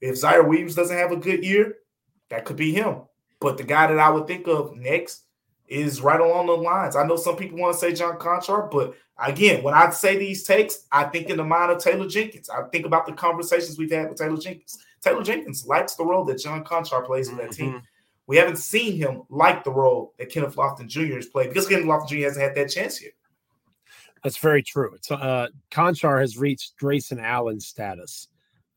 If 0.00 0.16
Ziaire 0.16 0.48
Williams 0.48 0.74
doesn't 0.74 0.98
have 0.98 1.12
a 1.12 1.16
good 1.16 1.44
year, 1.44 1.76
that 2.30 2.44
could 2.44 2.56
be 2.56 2.72
him. 2.72 3.02
But 3.38 3.56
the 3.56 3.62
guy 3.62 3.86
that 3.86 4.00
I 4.00 4.10
would 4.10 4.26
think 4.26 4.48
of 4.48 4.74
next 4.74 5.26
is 5.68 6.00
right 6.00 6.20
along 6.20 6.48
the 6.48 6.56
lines. 6.56 6.96
I 6.96 7.06
know 7.06 7.14
some 7.14 7.36
people 7.36 7.58
want 7.58 7.74
to 7.74 7.78
say 7.78 7.94
John 7.94 8.18
Konchar, 8.18 8.68
but 8.68 8.96
again, 9.16 9.62
when 9.62 9.74
I 9.74 9.90
say 9.90 10.18
these 10.18 10.42
takes, 10.42 10.86
I 10.90 11.04
think 11.04 11.30
in 11.30 11.36
the 11.36 11.44
mind 11.44 11.70
of 11.70 11.78
Taylor 11.78 12.08
Jenkins. 12.08 12.50
I 12.50 12.64
think 12.64 12.84
about 12.84 13.06
the 13.06 13.12
conversations 13.12 13.78
we've 13.78 13.92
had 13.92 14.08
with 14.08 14.18
Taylor 14.18 14.38
Jenkins. 14.38 14.76
Taylor 15.02 15.22
Jenkins 15.22 15.68
likes 15.68 15.94
the 15.94 16.04
role 16.04 16.24
that 16.24 16.40
John 16.40 16.64
Konchar 16.64 17.06
plays 17.06 17.28
mm-hmm. 17.28 17.38
that 17.38 17.52
team. 17.52 17.82
We 18.26 18.36
haven't 18.36 18.56
seen 18.56 18.96
him 18.96 19.22
like 19.28 19.64
the 19.64 19.72
role 19.72 20.14
that 20.18 20.30
Kenneth 20.30 20.56
Lofton 20.56 20.86
Jr. 20.86 21.16
has 21.16 21.26
played 21.26 21.48
because 21.48 21.66
Kenneth 21.66 21.86
Lofton 21.86 22.08
Jr. 22.08 22.24
hasn't 22.24 22.44
had 22.44 22.54
that 22.54 22.70
chance 22.70 23.02
yet. 23.02 23.12
That's 24.22 24.38
very 24.38 24.62
true. 24.62 24.94
It's 24.94 25.10
uh 25.10 25.48
Konchar 25.70 26.20
has 26.20 26.38
reached 26.38 26.76
Grayson 26.78 27.18
Allen 27.18 27.60
status 27.60 28.28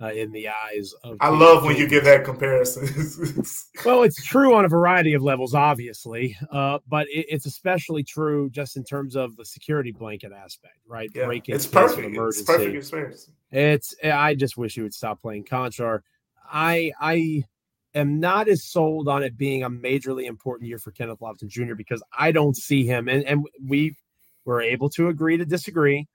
uh, 0.01 0.07
in 0.07 0.31
the 0.31 0.49
eyes 0.49 0.93
of. 1.03 1.17
I 1.21 1.29
love 1.29 1.63
when 1.63 1.77
you 1.77 1.87
give 1.87 2.03
that 2.05 2.25
comparison. 2.25 2.83
well, 3.85 4.03
it's 4.03 4.23
true 4.23 4.53
on 4.55 4.65
a 4.65 4.67
variety 4.67 5.13
of 5.13 5.23
levels, 5.23 5.53
obviously, 5.53 6.37
uh, 6.51 6.79
but 6.87 7.07
it, 7.07 7.25
it's 7.29 7.45
especially 7.45 8.03
true 8.03 8.49
just 8.49 8.75
in 8.75 8.83
terms 8.83 9.15
of 9.15 9.35
the 9.37 9.45
security 9.45 9.91
blanket 9.91 10.31
aspect, 10.33 10.77
right? 10.87 11.09
Yeah, 11.13 11.25
Breaking 11.25 11.55
it's 11.55 11.67
perfect. 11.67 12.15
It's 12.15 12.41
perfect 12.41 12.75
experience. 12.75 13.29
It's. 13.51 13.95
I 14.03 14.35
just 14.35 14.57
wish 14.57 14.75
you 14.75 14.83
would 14.83 14.93
stop 14.93 15.21
playing 15.21 15.45
Konchar. 15.45 16.01
I 16.51 16.91
I 16.99 17.43
am 17.95 18.19
not 18.19 18.47
as 18.47 18.63
sold 18.63 19.07
on 19.07 19.23
it 19.23 19.37
being 19.37 19.63
a 19.63 19.69
majorly 19.69 20.25
important 20.25 20.67
year 20.67 20.77
for 20.77 20.91
Kenneth 20.91 21.19
Lofton 21.19 21.47
Jr. 21.47 21.75
because 21.75 22.03
I 22.17 22.31
don't 22.31 22.55
see 22.55 22.85
him, 22.85 23.07
and 23.07 23.23
and 23.23 23.45
we 23.65 23.95
were 24.43 24.61
able 24.61 24.89
to 24.91 25.07
agree 25.07 25.37
to 25.37 25.45
disagree 25.45 26.07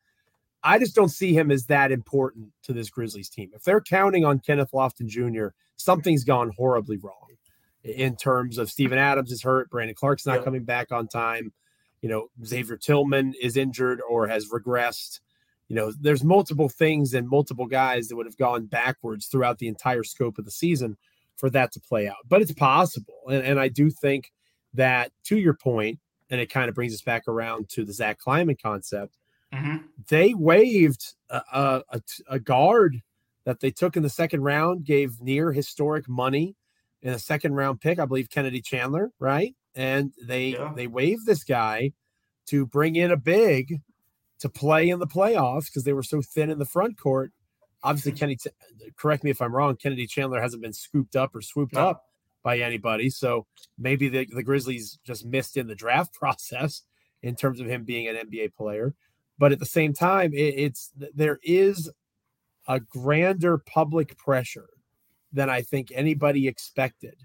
I 0.62 0.78
just 0.78 0.94
don't 0.94 1.08
see 1.08 1.32
him 1.32 1.50
as 1.50 1.66
that 1.66 1.90
important 1.90 2.48
to 2.64 2.72
this 2.72 2.90
Grizzlies 2.90 3.30
team. 3.30 3.50
If 3.54 3.62
they're 3.62 3.80
counting 3.80 4.24
on 4.24 4.40
Kenneth 4.40 4.72
Lofton 4.72 5.06
Jr., 5.06 5.48
something's 5.76 6.24
gone 6.24 6.52
horribly 6.56 6.98
wrong 6.98 7.14
in 7.82 8.16
terms 8.16 8.58
of 8.58 8.70
Steven 8.70 8.98
Adams 8.98 9.32
is 9.32 9.42
hurt, 9.42 9.70
Brandon 9.70 9.94
Clarke's 9.94 10.26
not 10.26 10.44
coming 10.44 10.64
back 10.64 10.92
on 10.92 11.08
time. 11.08 11.52
You 12.02 12.08
know, 12.08 12.28
Xavier 12.44 12.76
Tillman 12.76 13.34
is 13.40 13.56
injured 13.56 14.00
or 14.08 14.26
has 14.28 14.48
regressed. 14.50 15.20
You 15.68 15.76
know, 15.76 15.92
there's 15.98 16.24
multiple 16.24 16.68
things 16.68 17.14
and 17.14 17.28
multiple 17.28 17.66
guys 17.66 18.08
that 18.08 18.16
would 18.16 18.26
have 18.26 18.36
gone 18.36 18.66
backwards 18.66 19.26
throughout 19.26 19.58
the 19.58 19.68
entire 19.68 20.02
scope 20.02 20.38
of 20.38 20.44
the 20.44 20.50
season 20.50 20.96
for 21.40 21.50
that 21.50 21.72
to 21.72 21.80
play 21.80 22.06
out. 22.06 22.16
But 22.28 22.42
it's 22.42 22.52
possible. 22.52 23.14
And, 23.28 23.44
and 23.44 23.58
I 23.58 23.68
do 23.68 23.90
think 23.90 24.30
that, 24.74 25.10
to 25.24 25.38
your 25.38 25.54
point, 25.54 25.98
and 26.28 26.40
it 26.40 26.50
kind 26.50 26.68
of 26.68 26.76
brings 26.76 26.94
us 26.94 27.02
back 27.02 27.26
around 27.26 27.68
to 27.70 27.84
the 27.84 27.92
Zach 27.92 28.18
Kleiman 28.18 28.56
concept 28.62 29.16
Mm-hmm. 29.52 29.76
They 30.08 30.34
waived 30.34 31.14
a, 31.28 31.82
a, 31.90 32.02
a, 32.28 32.38
guard 32.38 33.02
that 33.44 33.60
they 33.60 33.70
took 33.70 33.96
in 33.96 34.02
the 34.02 34.10
second 34.10 34.42
round, 34.42 34.84
gave 34.84 35.20
near 35.20 35.52
historic 35.52 36.08
money 36.08 36.54
in 37.02 37.12
a 37.12 37.18
second 37.18 37.54
round 37.54 37.80
pick, 37.80 37.98
I 37.98 38.04
believe 38.04 38.30
Kennedy 38.30 38.60
Chandler, 38.60 39.10
right? 39.18 39.54
And 39.74 40.12
they 40.22 40.50
yeah. 40.50 40.72
they 40.74 40.86
waived 40.86 41.26
this 41.26 41.42
guy 41.42 41.92
to 42.46 42.66
bring 42.66 42.96
in 42.96 43.10
a 43.10 43.16
big 43.16 43.80
to 44.40 44.48
play 44.48 44.88
in 44.88 44.98
the 44.98 45.06
playoffs 45.06 45.66
because 45.66 45.84
they 45.84 45.92
were 45.92 46.02
so 46.02 46.22
thin 46.22 46.50
in 46.50 46.58
the 46.58 46.64
front 46.64 46.98
court. 46.98 47.32
Obviously, 47.82 48.12
Kenny, 48.12 48.36
correct 48.96 49.24
me 49.24 49.30
if 49.30 49.40
I'm 49.40 49.54
wrong. 49.54 49.76
Kennedy 49.76 50.06
Chandler 50.06 50.40
hasn't 50.40 50.62
been 50.62 50.72
scooped 50.72 51.16
up 51.16 51.34
or 51.34 51.40
swooped 51.40 51.74
no. 51.74 51.88
up 51.88 52.04
by 52.42 52.58
anybody, 52.58 53.10
so 53.10 53.46
maybe 53.78 54.08
the, 54.08 54.26
the 54.34 54.42
Grizzlies 54.42 54.98
just 55.04 55.24
missed 55.24 55.56
in 55.56 55.66
the 55.66 55.74
draft 55.74 56.12
process 56.18 56.82
in 57.22 57.36
terms 57.36 57.60
of 57.60 57.66
him 57.66 57.84
being 57.84 58.08
an 58.08 58.16
NBA 58.16 58.54
player. 58.54 58.94
But 59.38 59.52
at 59.52 59.58
the 59.58 59.66
same 59.66 59.94
time, 59.94 60.32
it, 60.34 60.54
it's 60.56 60.90
there 61.14 61.38
is 61.42 61.90
a 62.68 62.80
grander 62.80 63.58
public 63.58 64.16
pressure 64.16 64.68
than 65.32 65.48
I 65.48 65.62
think 65.62 65.90
anybody 65.94 66.46
expected 66.46 67.16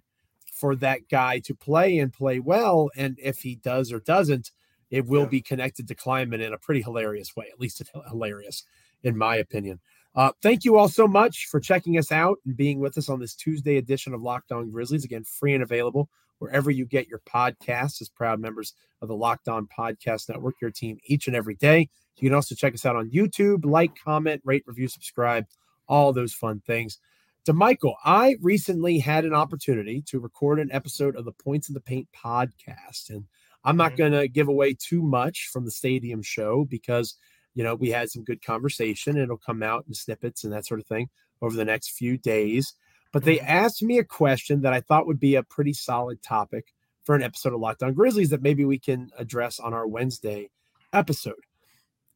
for 0.54 0.76
that 0.78 1.10
guy 1.10 1.40
to 1.40 1.54
play 1.54 1.98
and 1.98 2.14
play 2.14 2.40
well. 2.40 2.90
And 2.96 3.18
if 3.22 3.40
he 3.40 3.56
does 3.56 3.92
or 3.92 4.00
doesn't, 4.00 4.52
it 4.90 5.06
will 5.06 5.24
yeah. 5.24 5.30
be 5.30 5.42
connected 5.42 5.88
to 5.88 5.96
Kleiman 5.96 6.42
in 6.42 6.54
a 6.54 6.58
pretty 6.58 6.82
hilarious 6.82 7.36
way. 7.36 7.48
At 7.52 7.60
least 7.60 7.82
it's 7.82 7.92
hilarious, 8.10 8.64
in 9.04 9.18
my 9.18 9.36
opinion. 9.36 9.80
Uh, 10.16 10.32
thank 10.42 10.64
you 10.64 10.78
all 10.78 10.88
so 10.88 11.08
much 11.08 11.48
for 11.48 11.60
checking 11.60 11.98
us 11.98 12.12
out 12.12 12.38
and 12.46 12.56
being 12.56 12.80
with 12.80 12.98
us 12.98 13.10
on 13.10 13.20
this 13.20 13.36
Tuesday 13.36 13.78
edition 13.78 14.14
of 14.14 14.22
Locked 14.22 14.52
On 14.52 14.72
Grizzlies. 14.72 15.04
Again, 15.04 15.24
free 15.24 15.54
and 15.54 15.64
available 15.64 16.10
wherever 16.40 16.72
you 16.72 16.86
get 16.86 17.08
your 17.08 17.20
podcasts 17.20 18.02
as 18.02 18.10
proud 18.10 18.40
members 18.40 18.74
of 19.02 19.08
the 19.08 19.16
Locked 19.16 19.48
On 19.48 19.68
Podcast 19.68 20.30
Network, 20.30 20.56
your 20.62 20.72
team 20.72 20.98
each 21.06 21.28
and 21.28 21.36
every 21.36 21.56
day. 21.56 21.90
You 22.18 22.30
can 22.30 22.36
also 22.36 22.56
check 22.56 22.74
us 22.74 22.86
out 22.86 22.96
on 22.96 23.10
YouTube, 23.10 23.66
like, 23.66 23.92
comment, 24.02 24.42
rate, 24.46 24.64
review, 24.66 24.88
subscribe, 24.88 25.46
all 25.88 26.14
those 26.14 26.34
fun 26.34 26.62
things. 26.66 26.98
Damichael, 27.46 27.96
I 28.04 28.38
recently 28.42 29.00
had 29.00 29.26
an 29.26 29.34
opportunity 29.34 30.02
to 30.08 30.20
record 30.20 30.60
an 30.60 30.72
episode 30.72 31.16
of 31.16 31.26
the 31.26 31.32
Points 31.32 31.68
in 31.70 31.74
the 31.74 31.82
Paint 31.82 32.08
podcast. 32.16 33.10
And 33.10 33.26
I'm 33.64 33.78
not 33.78 33.92
mm-hmm. 33.92 33.98
going 33.98 34.12
to 34.14 34.28
give 34.28 34.48
away 34.48 34.74
too 34.74 35.02
much 35.02 35.50
from 35.52 35.66
the 35.66 35.72
stadium 35.72 36.22
show 36.22 36.66
because, 36.66 37.16
you 37.56 37.64
know, 37.64 37.74
we 37.76 37.90
had 37.90 38.10
some 38.10 38.24
good 38.24 38.44
conversation. 38.44 39.18
It'll 39.18 39.38
come 39.38 39.64
out 39.64 39.86
in 39.88 39.94
snippets 39.94 40.44
and 40.44 40.54
that 40.54 40.66
sort 40.66 40.80
of 40.80 40.86
thing 40.86 41.10
over 41.42 41.56
the 41.56 41.66
next 41.66 41.92
few 41.92 42.18
days. 42.18 42.74
But 43.12 43.24
they 43.24 43.38
mm-hmm. 43.38 43.50
asked 43.50 43.82
me 43.82 43.98
a 43.98 44.04
question 44.04 44.62
that 44.62 44.74
I 44.74 44.82
thought 44.82 45.08
would 45.08 45.20
be 45.20 45.36
a 45.36 45.44
pretty 45.44 45.74
solid 45.74 46.22
topic 46.22 46.74
for 47.04 47.16
an 47.16 47.24
episode 47.24 47.54
of 47.54 47.60
Locked 47.60 47.82
On 47.82 47.94
Grizzlies 47.94 48.30
that 48.30 48.42
maybe 48.42 48.66
we 48.66 48.78
can 48.78 49.10
address 49.18 49.60
on 49.60 49.74
our 49.74 49.88
Wednesday 49.88 50.50
episode 50.94 51.36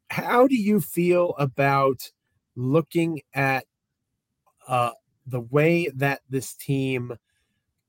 how 0.10 0.48
do 0.48 0.56
you 0.56 0.80
feel 0.80 1.36
about 1.38 2.12
looking 2.56 3.22
at 3.34 3.66
uh, 4.68 4.92
the 5.26 5.40
way 5.40 5.90
that 5.96 6.22
this 6.30 6.54
team 6.56 7.16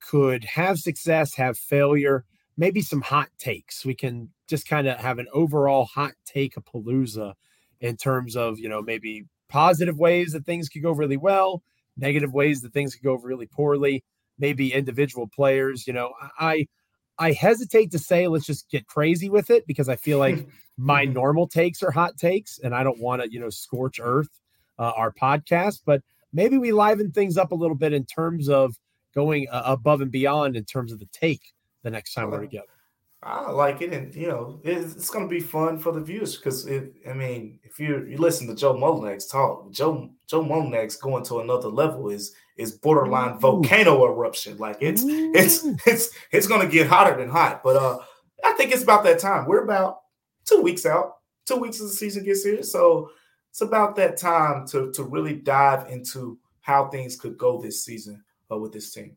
could 0.01 0.45
have 0.45 0.79
success, 0.79 1.35
have 1.35 1.59
failure, 1.59 2.25
maybe 2.61 2.83
some 2.83 3.01
hot 3.01 3.31
takes. 3.39 3.87
We 3.87 3.95
can 3.95 4.29
just 4.47 4.69
kind 4.69 4.87
of 4.87 4.99
have 4.99 5.19
an 5.19 5.27
overall 5.33 5.87
hot 5.87 6.13
take 6.27 6.59
of 6.59 6.65
palooza 6.67 7.33
in 7.81 7.97
terms 7.97 8.37
of, 8.37 8.59
you 8.59 8.69
know, 8.69 8.83
maybe 8.83 9.25
positive 9.49 9.99
ways 9.99 10.33
that 10.33 10.45
things 10.45 10.69
could 10.69 10.83
go 10.83 10.93
really 10.93 11.17
well, 11.17 11.63
negative 11.97 12.35
ways 12.35 12.61
that 12.61 12.75
things 12.75 12.95
could 12.95 13.03
go 13.03 13.15
really 13.15 13.47
poorly, 13.47 14.05
maybe 14.39 14.75
individual 14.75 15.27
players. 15.27 15.87
You 15.87 15.95
know, 15.95 16.13
I 16.39 16.69
I 17.19 17.33
hesitate 17.33 17.93
to 17.93 17.99
say 17.99 18.29
let's 18.29 18.45
just 18.45 18.71
get 18.71 18.87
crazy 18.87 19.31
with 19.31 19.49
it 19.49 19.67
because 19.67 19.89
I 19.89 19.97
feel 19.97 20.19
like 20.19 20.47
my 20.77 21.05
mm-hmm. 21.05 21.15
normal 21.15 21.49
takes 21.49 21.83
are 21.83 21.91
hot 21.91 22.19
takes 22.19 22.59
and 22.59 22.75
I 22.75 22.85
don't 22.85 23.01
want 23.01 23.23
to, 23.23 23.33
you 23.33 23.41
know, 23.41 23.51
scorch 23.51 23.99
earth 24.03 24.29
uh, 24.79 24.93
our 24.97 25.13
podcast, 25.13 25.81
but 25.87 26.03
maybe 26.31 26.59
we 26.59 26.73
liven 26.73 27.11
things 27.11 27.39
up 27.39 27.53
a 27.53 27.57
little 27.57 27.75
bit 27.75 27.95
in 27.95 28.05
terms 28.05 28.51
of 28.51 28.75
going 29.15 29.49
uh, 29.51 29.63
above 29.65 30.03
and 30.03 30.13
beyond 30.13 30.57
in 30.57 30.65
terms 30.65 30.93
of 30.93 30.99
the 30.99 31.09
take 31.11 31.55
the 31.83 31.91
next 31.91 32.15
time 32.15 32.31
we're 32.31 32.41
together. 32.41 32.67
I 33.23 33.51
like 33.51 33.83
it, 33.83 33.93
and 33.93 34.15
you 34.15 34.29
know, 34.29 34.61
it's, 34.65 34.95
it's 34.95 35.11
going 35.11 35.27
to 35.27 35.31
be 35.31 35.41
fun 35.41 35.79
for 35.79 35.93
the 35.93 36.01
viewers 36.01 36.37
because 36.37 36.67
I 36.67 37.13
mean, 37.13 37.59
if 37.65 37.79
you 37.79 38.07
you 38.09 38.17
listen 38.17 38.47
to 38.47 38.55
Joe 38.55 38.75
Mullinax 38.75 39.31
talk, 39.31 39.71
Joe 39.73 40.11
Joe 40.27 40.43
Mullinax 40.43 40.99
going 40.99 41.25
to 41.25 41.41
another 41.41 41.69
level 41.69 42.09
is 42.09 42.33
is 42.57 42.73
borderline 42.73 43.37
Ooh. 43.37 43.41
volcano 43.41 44.07
eruption. 44.07 44.57
Like 44.57 44.79
it's 44.81 45.05
Ooh. 45.05 45.33
it's 45.35 45.67
it's 45.87 46.11
it's 46.33 46.47
going 46.47 46.67
to 46.67 46.73
get 46.73 46.87
hotter 46.87 47.15
than 47.15 47.29
hot. 47.29 47.63
But 47.63 47.77
uh, 47.77 47.99
I 48.43 48.53
think 48.53 48.73
it's 48.73 48.83
about 48.83 49.05
that 49.05 49.19
time. 49.19 49.47
We're 49.47 49.65
about 49.65 49.99
two 50.47 50.63
weeks 50.63 50.87
out. 50.87 51.17
Two 51.45 51.57
weeks 51.57 51.81
as 51.81 51.91
the 51.91 51.97
season 51.97 52.25
gets 52.25 52.45
here, 52.45 52.63
so 52.63 53.11
it's 53.51 53.61
about 53.61 53.97
that 53.97 54.17
time 54.17 54.67
to 54.69 54.91
to 54.93 55.03
really 55.03 55.35
dive 55.35 55.91
into 55.91 56.39
how 56.61 56.89
things 56.89 57.17
could 57.17 57.37
go 57.37 57.61
this 57.61 57.85
season 57.85 58.23
uh, 58.51 58.57
with 58.57 58.73
this 58.73 58.93
team. 58.95 59.17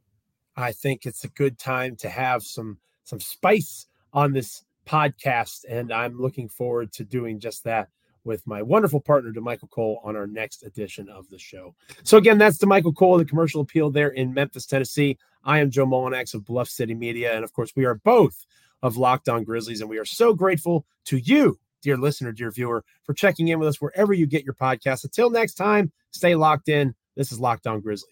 I 0.55 0.71
think 0.71 1.05
it's 1.05 1.23
a 1.23 1.29
good 1.29 1.57
time 1.57 1.95
to 1.97 2.09
have 2.09 2.43
some 2.43 2.77
some 3.03 3.19
spice 3.19 3.87
on 4.13 4.33
this 4.33 4.63
podcast, 4.85 5.65
and 5.67 5.91
I'm 5.91 6.19
looking 6.19 6.47
forward 6.47 6.91
to 6.93 7.03
doing 7.03 7.39
just 7.39 7.63
that 7.63 7.89
with 8.23 8.45
my 8.47 8.61
wonderful 8.61 9.01
partner, 9.01 9.31
Damichael 9.31 9.69
Cole, 9.69 9.99
on 10.03 10.15
our 10.15 10.27
next 10.27 10.63
edition 10.63 11.09
of 11.09 11.27
the 11.29 11.37
show. 11.37 11.75
So 12.03 12.17
again, 12.17 12.37
that's 12.37 12.57
Damichael 12.57 12.95
Cole, 12.95 13.17
the 13.17 13.25
commercial 13.25 13.61
appeal 13.61 13.89
there 13.89 14.09
in 14.09 14.33
Memphis, 14.33 14.65
Tennessee. 14.65 15.17
I 15.43 15.59
am 15.59 15.69
Joe 15.69 15.85
Mullinax 15.85 16.33
of 16.33 16.45
Bluff 16.45 16.69
City 16.69 16.93
Media, 16.93 17.33
and 17.33 17.43
of 17.43 17.51
course, 17.51 17.73
we 17.75 17.85
are 17.85 17.95
both 17.95 18.45
of 18.81 18.97
Locked 18.97 19.29
On 19.29 19.43
Grizzlies, 19.43 19.81
and 19.81 19.89
we 19.89 19.97
are 19.97 20.05
so 20.05 20.33
grateful 20.33 20.85
to 21.05 21.17
you, 21.17 21.59
dear 21.81 21.97
listener, 21.97 22.31
dear 22.31 22.51
viewer, 22.51 22.83
for 23.03 23.13
checking 23.13 23.49
in 23.49 23.59
with 23.59 23.67
us 23.67 23.81
wherever 23.81 24.13
you 24.13 24.25
get 24.25 24.45
your 24.45 24.53
podcast. 24.53 25.03
Until 25.03 25.29
next 25.29 25.55
time, 25.55 25.91
stay 26.11 26.35
locked 26.35 26.69
in. 26.69 26.95
This 27.15 27.31
is 27.31 27.39
Locked 27.39 27.67
On 27.67 27.81
Grizzlies. 27.81 28.09